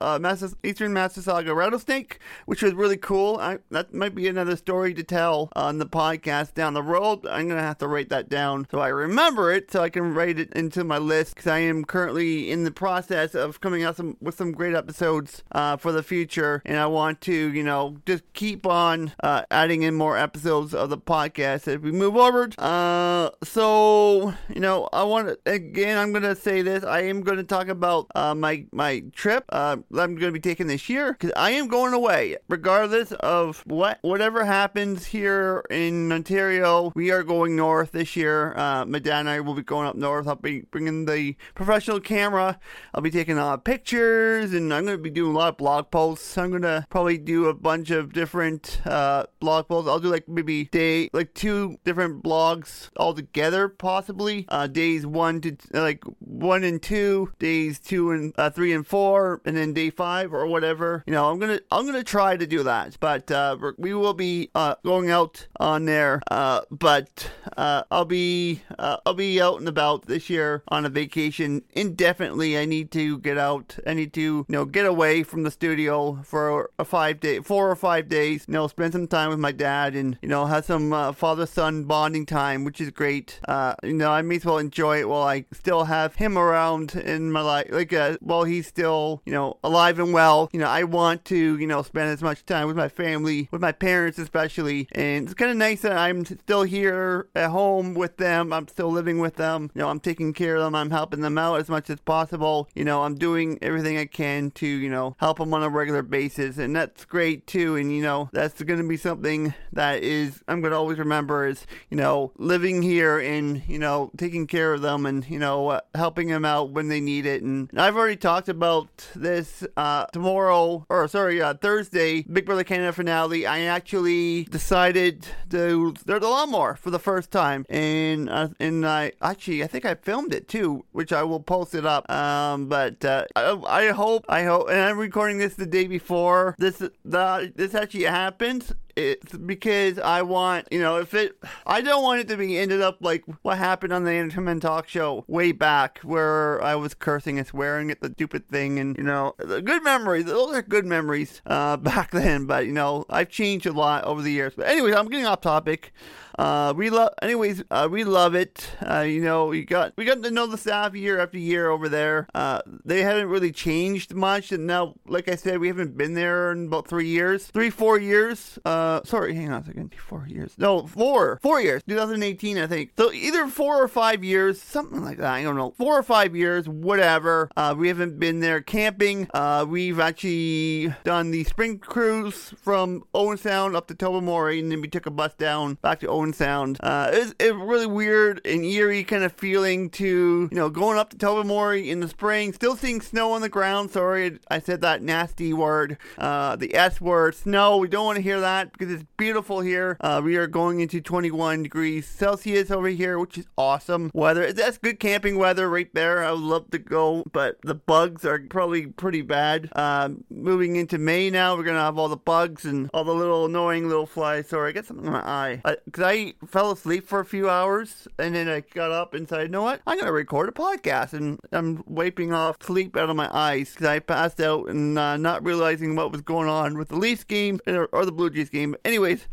Eastern 0.63 0.94
Massasauga 0.94 1.45
rattlesnake, 1.54 2.20
which 2.46 2.64
was 2.64 2.74
really 2.74 2.98
cool. 2.98 3.38
I, 3.38 3.60
that 3.72 3.94
might 3.94 4.16
be 4.16 4.28
another 4.28 4.56
story 4.56 4.94
to 4.94 5.04
tell 5.04 5.50
on 5.56 5.78
the 5.78 5.86
podcast 5.86 6.54
down 6.54 6.74
the 6.74 6.82
road. 6.82 7.26
I'm 7.28 7.48
gonna 7.48 7.62
have 7.62 7.78
to 7.80 7.88
write 7.88 8.10
that 8.10 8.30
down 8.30 8.68
so 8.72 8.80
I 8.80 8.88
remember 8.88 9.52
it 9.52 9.72
so 9.72 9.82
I 9.82 9.90
can 9.90 10.14
write 10.14 10.40
it 10.40 10.52
into 10.54 10.84
my 10.84 10.98
list 10.98 11.36
because 11.36 11.48
I 11.48 11.60
am 11.60 11.86
currently 11.86 12.50
in 12.50 12.64
the 12.64 12.72
process 12.72 13.36
of 13.36 13.62
coming 13.62 13.84
out 13.84 13.98
some 13.98 14.18
with 14.22 14.36
some 14.36 14.52
great 14.52 14.74
episodes 14.74 15.44
uh, 15.52 15.78
for 15.78 15.92
the 15.92 16.04
future, 16.04 16.62
and 16.66 16.78
I 16.78 16.86
want 16.88 17.22
to 17.22 17.34
you 17.34 17.64
know 17.64 17.98
just 18.06 18.24
keep 18.34 18.66
on 18.66 19.12
uh, 19.24 19.44
adding 19.52 19.84
in 19.84 19.96
more 19.96 20.18
episodes 20.18 20.74
of 20.74 20.90
the 20.90 20.98
podcast 20.98 21.68
as 21.68 21.80
we 21.80 21.92
move 21.92 22.14
forward. 22.14 22.60
Uh, 22.60 23.32
so 23.44 24.34
you 24.54 24.60
know 24.62 24.90
I 24.94 25.04
want 25.04 25.28
to 25.28 25.40
again 25.52 25.98
I'm 25.98 26.14
gonna 26.14 26.36
say 26.36 26.62
this 26.62 26.84
I 26.84 27.02
am 27.02 27.22
gonna 27.22 27.44
talk 27.44 27.68
about 27.68 28.08
uh, 28.16 28.36
my 28.36 28.66
my 28.72 29.04
trip 29.14 29.46
uh, 29.50 29.78
I'm 29.98 30.16
gonna 30.16 30.32
be 30.32 30.40
taking 30.40 30.68
this 30.68 30.90
year 30.90 31.14
because 31.14 31.32
I 31.36 31.52
am 31.52 31.68
going 31.68 31.94
away 31.94 32.38
regardless 32.48 33.12
of 33.12 33.62
what 33.66 34.00
whatever 34.02 34.46
happens 34.46 35.06
here 35.06 35.66
in 35.70 36.12
Ontario. 36.12 36.94
We 36.96 37.12
are 37.12 37.24
going 37.24 37.58
north 37.58 37.92
this 37.92 38.16
year. 38.16 38.54
Uh, 38.56 38.86
dad 38.86 39.20
and 39.20 39.30
I 39.30 39.42
will 39.42 39.54
be 39.54 39.62
going 39.62 39.86
up 39.86 39.96
north. 39.96 40.28
I'll 40.28 40.36
be 40.36 40.62
bringing 40.62 41.06
the 41.06 41.36
professional 41.54 42.00
camera. 42.00 42.58
I'll 42.94 43.02
be 43.02 43.12
taking 43.12 43.38
a 43.38 43.44
lot 43.46 43.54
of 43.56 43.64
pictures 43.66 44.54
and 44.54 44.74
I'm 44.74 44.86
gonna 44.86 44.98
be 44.98 45.10
doing 45.10 45.36
a 45.36 45.38
lot 45.38 45.50
of 45.50 45.58
blog 45.58 45.92
posts. 45.92 46.38
I'm 46.38 46.52
gonna 46.52 46.88
probably 46.90 47.18
do 47.18 47.46
a 47.48 47.54
bunch 47.54 47.92
of 47.92 48.14
different 48.14 48.80
uh, 48.86 49.26
blog 49.40 49.68
posts. 49.68 49.90
I'll 49.90 50.00
do 50.00 50.10
like 50.10 50.30
maybe 50.30 50.66
day 50.66 51.10
like 51.12 51.34
two 51.34 51.78
different 51.84 52.24
blogs 52.24 52.90
all 52.96 53.14
together 53.14 53.68
possibly. 53.68 54.46
Uh, 54.48 54.68
days 54.68 55.06
one 55.06 55.42
to 55.42 55.58
like 55.74 56.04
one 56.20 56.64
and 56.64 56.82
two, 56.82 57.34
days 57.40 57.78
two 57.80 58.12
and 58.12 58.34
uh, 58.38 58.50
three 58.50 58.72
and 58.72 58.88
four, 58.88 59.42
and 59.44 59.58
then 59.58 59.74
day 59.74 59.90
five 59.90 60.34
or 60.34 60.48
whatever. 60.48 61.04
You 61.06 61.14
know, 61.14 61.25
I'm 61.31 61.39
gonna 61.39 61.60
I'm 61.72 61.86
gonna 61.86 62.04
try 62.04 62.38
to 62.38 62.48
do 62.48 62.63
that, 62.63 62.98
but 63.00 63.29
uh, 63.32 63.58
we 63.77 63.94
will 63.94 64.13
be 64.13 64.50
uh, 64.55 64.75
going 64.84 65.10
out 65.10 65.48
on 65.60 65.86
there. 65.86 66.22
Uh, 66.29 66.62
but 66.72 67.29
uh, 67.58 67.84
I'll 67.91 68.05
be 68.05 68.62
uh, 68.77 68.98
I'll 69.05 69.13
be 69.13 69.41
out 69.41 69.60
and 69.60 69.67
about 69.67 70.08
this 70.08 70.29
year 70.29 70.63
on 70.67 70.86
a 70.86 70.89
vacation 70.89 71.63
indefinitely. 71.74 72.58
I 72.58 72.65
need 72.65 72.91
to 72.91 73.20
get 73.20 73.38
out. 73.38 73.77
I 73.86 73.94
need 73.94 74.13
to 74.13 74.22
you 74.22 74.46
know 74.50 74.65
get 74.65 74.86
away 74.86 75.24
from 75.24 75.44
the 75.44 75.51
studio 75.51 76.22
for 76.24 76.72
a 76.79 76.86
five 76.86 77.20
day, 77.20 77.39
four 77.39 77.70
or 77.70 77.75
five 77.75 78.10
days. 78.10 78.46
You 78.48 78.53
know, 78.53 78.67
spend 78.67 78.94
some 78.94 79.08
time 79.08 79.29
with 79.29 79.39
my 79.39 79.51
dad 79.51 79.96
and 79.96 80.17
you 80.22 80.29
know 80.29 80.46
have 80.46 80.65
some 80.65 80.94
uh, 80.94 81.12
father 81.12 81.46
son 81.46 81.86
bonding 81.86 82.25
time, 82.25 82.63
which 82.63 82.82
is 82.82 82.91
great. 82.91 83.39
You 83.84 83.94
know, 83.94 84.12
I 84.12 84.22
may 84.22 84.38
as 84.38 84.46
well 84.46 84.58
enjoy 84.58 85.00
it 85.00 85.10
while 85.10 85.24
I 85.24 85.46
still 85.53 85.86
have 85.86 86.15
him 86.15 86.38
around 86.38 86.96
in 86.96 87.32
my 87.32 87.41
life, 87.41 87.67
like 87.70 87.94
while 88.22 88.44
he's 88.44 88.67
still 88.67 89.22
you 89.25 89.32
know 89.32 89.58
alive 89.63 90.00
and 90.00 90.13
well. 90.13 90.50
You 90.51 90.60
know, 90.60 90.67
I 90.67 90.84
want 90.84 91.14
to 91.25 91.57
you 91.57 91.67
know 91.67 91.81
spend 91.81 92.10
as 92.10 92.22
much 92.22 92.45
time 92.45 92.67
with 92.67 92.75
my 92.75 92.89
family, 92.89 93.48
with 93.51 93.62
my 93.62 93.72
parents 93.72 94.19
especially, 94.19 94.88
and 94.91 95.25
it's 95.25 95.34
kind 95.34 95.51
of 95.51 95.57
nice 95.57 95.81
that 95.81 95.98
I'm 95.98 96.25
still 96.25 96.63
here 96.63 97.27
at 97.36 97.50
home 97.50 97.93
with 97.93 98.17
them. 98.17 98.51
I'm 98.53 98.67
still 98.67 98.89
living 98.89 99.19
with 99.19 99.36
them. 99.36 99.72
You 99.74 99.81
know, 99.81 99.89
I'm 99.89 100.00
taking 100.00 100.34
care 100.34 100.55
of 100.55 100.63
them. 100.63 100.75
I'm 100.75 100.91
helping 100.91 101.22
them 101.22 101.38
out 101.38 101.60
as 101.60 101.69
much 101.69 101.89
as 101.89 102.00
possible. 102.00 102.69
You 102.75 102.84
know, 102.84 103.03
I'm 103.03 103.15
doing 103.15 103.60
everything 103.62 103.98
I 103.98 104.05
can 104.05 104.51
to 104.51 104.67
you 104.67 104.89
know 104.89 105.15
help 105.19 105.38
them 105.39 105.53
on 105.53 105.63
a 105.63 105.69
regular 105.69 106.01
basis, 106.01 106.57
and 106.57 106.75
that's 106.75 107.05
great 107.05 107.48
too. 107.48 107.75
And 107.75 107.91
you 107.95 108.01
know, 108.01 108.29
that's 108.34 108.62
going 108.62 108.79
to 108.79 108.88
be 108.88 108.98
something 108.98 109.53
that 109.74 110.03
is 110.03 110.43
I'm 110.48 110.62
going 110.62 110.72
to 110.72 110.77
always 110.77 111.00
remember 111.00 111.48
is 111.48 111.65
you 111.89 111.98
know 111.98 112.31
living 112.38 112.81
here 112.81 113.19
and 113.19 113.62
you 113.67 113.79
know 113.79 114.12
taking 114.17 114.48
care 114.48 114.74
of 114.74 114.81
them 114.81 115.05
and 115.05 115.27
you 115.29 115.39
know 115.39 115.69
uh, 115.69 115.81
helping 115.93 116.27
them 116.27 116.45
out 116.45 116.72
when 116.72 116.88
they 116.88 117.00
need 117.00 117.25
it. 117.25 117.43
And 117.43 117.69
I've 117.77 117.95
already 117.95 118.15
talked 118.15 118.50
about 118.50 119.10
this 119.15 119.65
uh, 119.77 120.05
tomorrow 120.07 120.86
or 120.89 121.05
sorry 121.08 121.42
uh, 121.42 121.54
Thursday 121.54 122.24
Big 122.24 122.46
Brother 122.46 122.64
Canada 122.64 122.94
finale. 122.94 123.46
I 123.46 123.62
actually 123.62 124.44
decided 124.46 125.28
to 125.50 125.94
start 126.00 126.22
the 126.22 126.30
lawnmower 126.30 126.76
for 126.76 126.90
the 126.90 127.00
first 127.00 127.32
time, 127.32 127.66
and 127.70 128.30
uh, 128.30 128.50
and 128.60 128.86
I 128.86 129.14
actually 129.22 129.64
I 129.64 129.68
think 129.68 129.86
I 129.86 129.96
filmed 129.96 130.34
it 130.34 130.48
too, 130.48 130.86
which 130.92 131.12
I 131.14 131.24
will 131.24 131.40
post 131.40 131.76
it 131.76 131.86
up. 131.86 132.10
Um, 132.10 132.68
but 132.68 133.04
uh, 133.04 133.26
I, 133.36 133.58
I 133.68 133.88
hope 133.92 134.26
I 134.30 134.44
hope, 134.44 134.70
and 134.70 134.80
I'm 134.80 134.98
recording 134.98 135.38
this 135.38 135.56
the 135.56 135.66
day 135.66 135.88
before 135.88 136.56
this 136.58 136.82
that 137.06 137.58
this 137.58 137.74
actually 137.74 138.06
happens 138.06 138.74
It's 138.96 139.36
because 139.36 140.00
I 140.00 140.22
want, 140.22 140.70
you 140.72 140.80
know, 140.80 141.00
if 141.00 141.14
it, 141.14 141.38
I 141.66 141.82
don't 141.82 142.02
want 142.02 142.22
it 142.22 142.30
to 142.30 142.38
be 142.38 142.58
ended 142.58 142.82
up 142.82 142.98
like 143.02 143.25
what 143.42 143.58
happened 143.58 143.92
on 143.92 144.06
the 144.06 144.12
Entertainment 144.12 144.62
Talk 144.62 144.88
Show 144.88 145.25
way 145.28 145.52
back 145.52 146.00
where 146.00 146.64
I 146.64 146.75
was 146.75 146.94
cursing 146.94 147.38
and 147.38 147.46
swearing 147.46 147.92
at 147.92 148.00
the 148.00 148.10
stupid 148.12 148.48
thing, 148.48 148.80
and 148.80 148.98
you 148.98 149.04
know, 149.04 149.36
good 149.38 149.84
memories. 149.84 150.25
Those 150.25 150.56
are 150.56 150.62
good 150.62 150.86
memories 150.86 151.42
uh, 151.46 151.75
back 151.92 152.12
then, 152.12 152.46
but 152.46 152.68
you 152.68 152.72
know, 152.72 153.06
I've 153.10 153.30
changed 153.30 153.66
a 153.66 153.74
lot 153.74 154.06
over 154.06 154.22
the 154.22 154.32
years. 154.32 154.54
But 154.56 154.68
anyways, 154.68 154.96
I'm 154.96 155.10
getting 155.10 155.25
off 155.25 155.42
topic. 155.42 155.92
Uh, 156.38 156.74
we 156.75 156.89
love, 156.89 157.13
anyways, 157.22 157.63
uh, 157.72 157.88
we 157.89 158.04
love 158.04 158.36
it. 158.36 158.70
Uh, 158.86 159.01
you 159.01 159.22
know, 159.22 159.48
we 159.48 159.63
got 159.63 159.94
we 159.96 160.06
got 160.06 160.22
to 160.24 160.32
know 160.32 160.48
the 160.48 160.58
staff 160.58 160.96
year 160.96 161.20
after 161.20 161.38
year 161.38 161.70
over 161.70 161.88
there. 161.89 162.27
Uh, 162.34 162.62
they 162.84 163.01
haven't 163.01 163.27
really 163.27 163.51
changed 163.51 164.13
much, 164.13 164.51
and 164.51 164.68
now, 164.68 164.96
like 165.08 165.30
I 165.30 165.36
said, 165.36 165.60
we 165.60 165.68
haven't 165.68 165.98
been 165.98 166.13
there 166.13 166.51
in 166.51 166.68
about 166.68 166.88
three 166.88 167.08
years, 167.08 167.48
three 167.48 167.70
four 167.70 168.00
years. 168.00 168.60
Uh, 168.65 169.01
sorry, 169.04 169.34
hang 169.34 169.51
on 169.51 169.62
a 169.62 169.65
second, 169.65 169.94
four 169.96 170.27
years. 170.27 170.54
No, 170.58 170.86
four, 170.88 171.39
four 171.42 171.62
years. 171.62 171.84
2018, 171.88 172.58
I 172.58 172.68
think. 172.68 172.92
So 172.98 173.12
either 173.12 173.48
four 173.48 173.82
or 173.82 173.88
five 173.88 174.24
years, 174.24 174.62
something 174.62 175.04
like 175.04 175.18
that. 175.18 175.32
I 175.32 175.44
don't 175.44 175.56
know, 175.56 175.72
four 175.77 175.98
or 175.98 176.04
five 176.04 176.36
years, 176.36 176.68
whatever. 176.68 177.50
Uh, 177.56 177.75
we 177.77 177.88
haven't 177.88 178.20
been 178.20 178.39
there 178.39 178.62
camping. 178.62 179.30
Uh, 179.34 179.65
we've 179.68 180.00
actually 180.00 180.94
done 181.04 181.32
the 181.32 181.44
spring 181.46 181.80
cruise 181.80 182.54
from 182.58 183.04
Owen 183.13 183.38
Sound 183.38 183.75
up 183.75 183.88
to 183.88 183.96
Tobermory, 183.96 184.60
and 184.60 184.72
then 184.72 184.82
we 184.82 184.88
took 184.88 185.06
a 185.06 185.12
bus 185.12 185.34
down 185.36 185.75
back 185.75 186.00
to 186.01 186.08
Owen 186.08 186.25
Sound. 186.34 186.77
Uh, 186.82 187.10
it's 187.12 187.34
really 187.39 187.86
weird 187.86 188.41
and 188.46 188.63
eerie 188.63 189.03
kind 189.03 189.24
of 189.24 189.34
feeling 189.34 189.89
to, 189.91 190.50
you 190.51 190.58
know, 190.58 190.70
going 190.70 190.98
up 190.98 191.10
to 191.12 191.17
Tobermory 191.17 191.89
in 191.89 192.00
the 192.00 192.08
spring, 192.08 192.53
still 192.53 192.75
seeing 192.75 193.01
snow 193.01 193.34
on 193.34 193.41
the 193.41 193.50
ground. 193.50 193.91
Sorry, 193.91 194.39
I 194.50 194.60
said 194.60 194.82
that 194.82 195.01
nasty 195.01 195.53
word, 195.53 195.98
uh, 196.17 196.55
the 196.55 196.75
S 196.75 197.00
word, 197.00 197.36
snow. 197.36 197.77
We 197.77 197.88
don't 197.88 198.05
want 198.05 198.17
to 198.17 198.22
hear 198.22 198.39
that 198.39 198.72
because 198.72 198.91
it's 198.91 199.05
beautiful 199.17 199.62
here. 199.62 199.98
Uh, 200.00 200.22
we 200.24 200.36
are 200.38 200.48
going 200.48 200.79
into 200.79 201.01
21 201.01 201.63
degrees 201.63 202.08
Celsius 202.08 202.72
over 202.72 202.88
here, 202.88 203.20
which 203.20 203.38
is 203.38 203.48
awesome 203.58 204.12
weather. 204.13 204.51
That's 204.51 204.77
good 204.77 205.00
camping 205.00 205.38
weather 205.38 205.70
right 205.70 205.94
there. 205.94 206.24
I 206.24 206.32
would 206.32 206.41
love 206.41 206.72
to 206.72 206.79
go, 206.79 207.24
but 207.32 207.62
the 207.62 207.75
bugs 207.75 208.25
are 208.25 208.39
probably 208.50 208.88
pretty 208.88 209.22
bad. 209.22 209.70
Um, 209.75 210.24
moving 210.29 210.75
into 210.75 210.98
May 210.98 211.29
now, 211.29 211.55
we're 211.55 211.63
gonna 211.63 211.79
have 211.79 211.98
all 211.98 212.10
the 212.10 212.17
bugs 212.17 212.65
and 212.65 212.89
all 212.94 213.03
the 213.03 213.13
little 213.13 213.46
annoying 213.46 213.88
little 213.88 214.05
flies. 214.05 214.50
Sorry, 214.50 214.70
I 214.70 214.74
got 214.74 214.86
something 214.86 215.05
in 215.05 215.12
my 215.12 215.20
eye 215.20 215.62
because 215.86 216.03
I 216.03 216.14
fell 216.48 216.72
asleep 216.72 217.07
for 217.07 217.19
a 217.19 217.25
few 217.25 217.50
hours 217.50 218.07
and 218.17 218.36
then 218.36 218.48
I 218.48 218.62
got 218.62 218.91
up 218.91 219.13
and 219.13 219.27
said, 219.27 219.43
you 219.43 219.48
know 219.50 219.63
what? 219.63 219.81
I'm 219.86 220.00
gonna 220.00 220.12
record 220.12 220.50
a 220.50 220.51
podcast 220.51 221.13
and 221.13 221.39
I'm 221.51 221.84
wiping 221.88 222.34
off 222.34 222.57
sleep 222.62 222.95
out 222.98 223.10
of 223.10 223.15
my 223.15 223.29
eyes 223.36 223.72
because 223.72 223.88
I 223.88 224.00
passed 224.00 224.39
out 224.39 224.69
and 224.69 224.98
uh, 224.98 225.17
not 225.17 225.43
realizing 225.43 225.95
what 225.95 226.12
was 226.12 226.22
going 226.22 226.50
on 226.50 226.77
with 226.77 226.89
the 226.89 226.98
Leafs 226.98 227.24
game 227.24 227.60
or, 227.67 227.86
or 227.91 228.05
the 228.05 228.12
Blue 228.12 228.29
Jays 228.29 228.50
game. 228.50 228.75
Anyways. 228.84 229.27